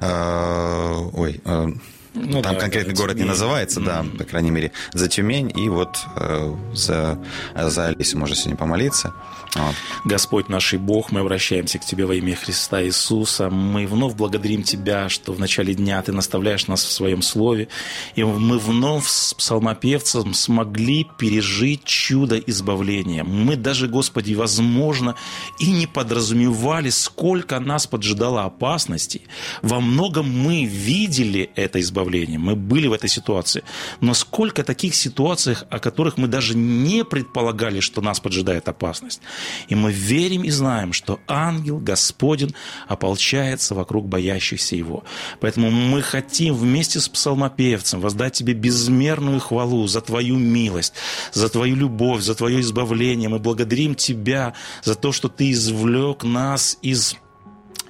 э, 0.00 1.10
ой, 1.12 1.40
э, 1.44 1.68
Ну 2.14 2.42
там 2.42 2.54
да, 2.54 2.60
конкретный 2.60 2.94
да, 2.94 3.00
город 3.00 3.14
не 3.14 3.20
Тюмень. 3.20 3.30
называется, 3.30 3.80
да, 3.80 4.04
по 4.18 4.24
крайней 4.24 4.50
мере, 4.50 4.72
за 4.92 5.08
Тюмень 5.08 5.52
и 5.56 5.68
вот 5.68 5.96
э, 6.16 6.54
за, 6.74 7.18
за 7.54 7.86
Алису 7.86 8.18
можно 8.18 8.36
сегодня 8.36 8.56
помолиться. 8.56 9.14
Вот. 9.54 9.74
Господь 10.04 10.48
наш 10.48 10.72
и 10.72 10.78
Бог, 10.78 11.12
мы 11.12 11.20
обращаемся 11.20 11.78
к 11.78 11.84
Тебе 11.84 12.06
во 12.06 12.14
имя 12.14 12.34
Христа 12.34 12.82
Иисуса. 12.82 13.50
Мы 13.50 13.86
вновь 13.86 14.14
благодарим 14.14 14.62
Тебя, 14.62 15.08
что 15.08 15.32
в 15.32 15.40
начале 15.40 15.74
дня 15.74 16.00
Ты 16.02 16.12
наставляешь 16.12 16.66
нас 16.68 16.82
в 16.82 16.90
Своем 16.90 17.20
Слове. 17.20 17.68
И 18.14 18.24
мы 18.24 18.58
вновь 18.58 19.06
с 19.06 19.34
псалмопевцем 19.34 20.32
смогли 20.32 21.06
пережить 21.18 21.84
чудо 21.84 22.38
избавления. 22.38 23.24
Мы 23.24 23.56
даже, 23.56 23.88
Господи, 23.88 24.32
возможно, 24.34 25.16
и 25.58 25.70
не 25.70 25.86
подразумевали, 25.86 26.88
сколько 26.88 27.60
нас 27.60 27.86
поджидало 27.86 28.44
опасностей. 28.44 29.22
Во 29.60 29.80
многом 29.80 30.30
мы 30.30 30.64
видели 30.64 31.50
это 31.56 31.80
избавление, 31.80 32.01
мы 32.04 32.56
были 32.56 32.86
в 32.86 32.92
этой 32.92 33.08
ситуации. 33.08 33.62
Но 34.00 34.14
сколько 34.14 34.62
таких 34.64 34.94
ситуаций, 34.94 35.56
о 35.70 35.78
которых 35.78 36.16
мы 36.16 36.28
даже 36.28 36.56
не 36.56 37.04
предполагали, 37.04 37.80
что 37.80 38.00
нас 38.00 38.20
поджидает 38.20 38.68
опасность. 38.68 39.20
И 39.68 39.74
мы 39.74 39.92
верим 39.92 40.42
и 40.42 40.50
знаем, 40.50 40.92
что 40.92 41.20
ангел 41.26 41.78
Господень 41.78 42.54
ополчается 42.88 43.74
вокруг 43.74 44.08
боящихся 44.08 44.76
его. 44.76 45.04
Поэтому 45.40 45.70
мы 45.70 46.02
хотим 46.02 46.54
вместе 46.54 47.00
с 47.00 47.08
псалмопевцем 47.08 48.00
воздать 48.00 48.34
тебе 48.34 48.54
безмерную 48.54 49.40
хвалу 49.40 49.86
за 49.86 50.00
твою 50.00 50.36
милость, 50.36 50.94
за 51.32 51.48
твою 51.48 51.76
любовь, 51.76 52.22
за 52.22 52.34
твое 52.34 52.60
избавление. 52.60 53.28
Мы 53.28 53.38
благодарим 53.38 53.94
тебя 53.94 54.54
за 54.82 54.94
то, 54.94 55.12
что 55.12 55.28
ты 55.28 55.50
извлек 55.50 56.24
нас 56.24 56.78
из 56.82 57.16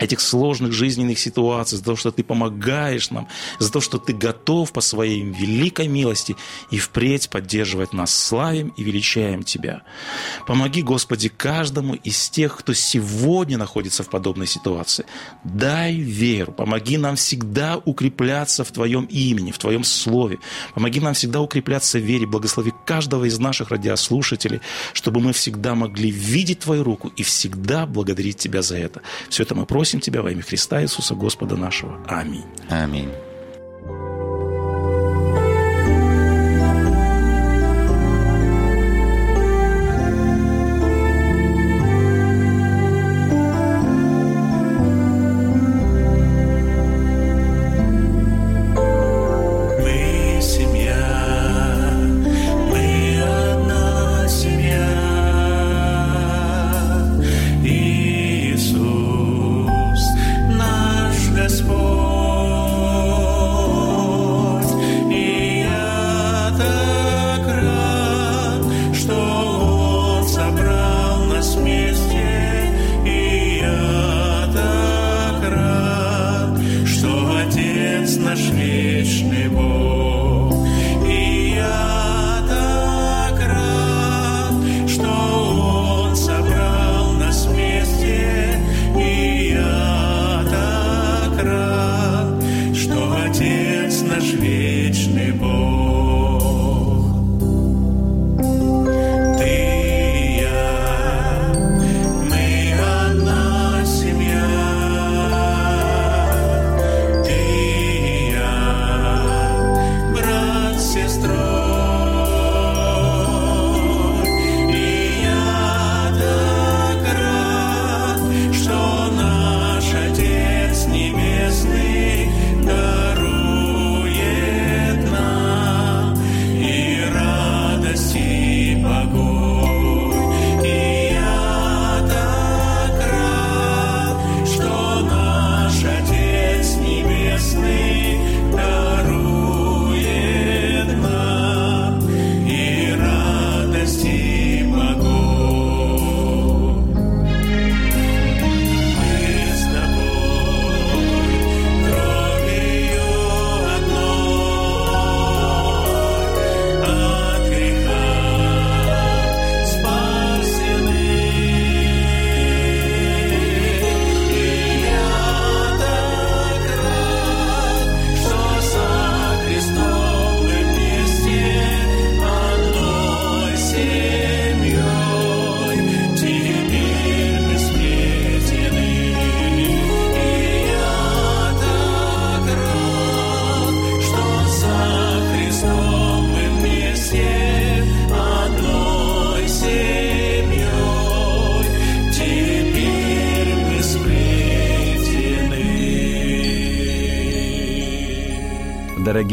этих 0.02 0.20
сложных 0.20 0.72
жизненных 0.72 1.18
ситуаций, 1.18 1.78
за 1.78 1.84
то, 1.84 1.96
что 1.96 2.10
ты 2.10 2.24
помогаешь 2.24 3.10
нам, 3.10 3.28
за 3.58 3.70
то, 3.70 3.80
что 3.80 3.98
ты 3.98 4.12
готов 4.12 4.72
по 4.72 4.80
своей 4.80 5.22
великой 5.22 5.88
милости 5.88 6.36
и 6.70 6.78
впредь 6.78 7.30
поддерживать 7.30 7.92
нас. 7.92 8.14
Славим 8.14 8.72
и 8.76 8.82
величаем 8.82 9.42
Тебя. 9.42 9.82
Помоги, 10.46 10.82
Господи, 10.82 11.28
каждому 11.28 11.94
из 11.94 12.28
тех, 12.30 12.56
кто 12.56 12.72
сегодня 12.74 13.58
находится 13.58 14.02
в 14.02 14.10
подобной 14.10 14.46
ситуации. 14.46 15.06
Дай 15.44 15.94
веру, 15.94 16.52
помоги 16.52 16.98
нам 16.98 17.16
всегда 17.16 17.76
укрепляться 17.76 18.64
в 18.64 18.70
Твоем 18.72 19.04
имени, 19.06 19.50
в 19.50 19.58
Твоем 19.58 19.84
Слове. 19.84 20.38
Помоги 20.74 21.00
нам 21.00 21.14
всегда 21.14 21.40
укрепляться 21.40 21.98
в 21.98 22.02
вере. 22.02 22.26
Благослови 22.26 22.72
каждого 22.86 23.24
из 23.24 23.38
наших 23.38 23.70
радиослушателей, 23.70 24.60
чтобы 24.92 25.20
мы 25.20 25.32
всегда 25.32 25.74
могли 25.74 26.10
видеть 26.10 26.60
Твою 26.60 26.84
руку 26.84 27.12
и 27.16 27.22
всегда 27.22 27.86
благодарить 27.86 28.38
Тебя 28.38 28.62
за 28.62 28.76
это. 28.76 29.02
Все 29.28 29.42
это 29.42 29.54
мы 29.54 29.66
просим 29.66 29.91
Тебя 30.00 30.22
во 30.22 30.30
имя 30.30 30.42
Христа 30.42 30.82
Иисуса 30.82 31.14
Господа 31.14 31.56
нашего. 31.56 31.98
Аминь. 32.08 32.44
Аминь. 32.68 33.10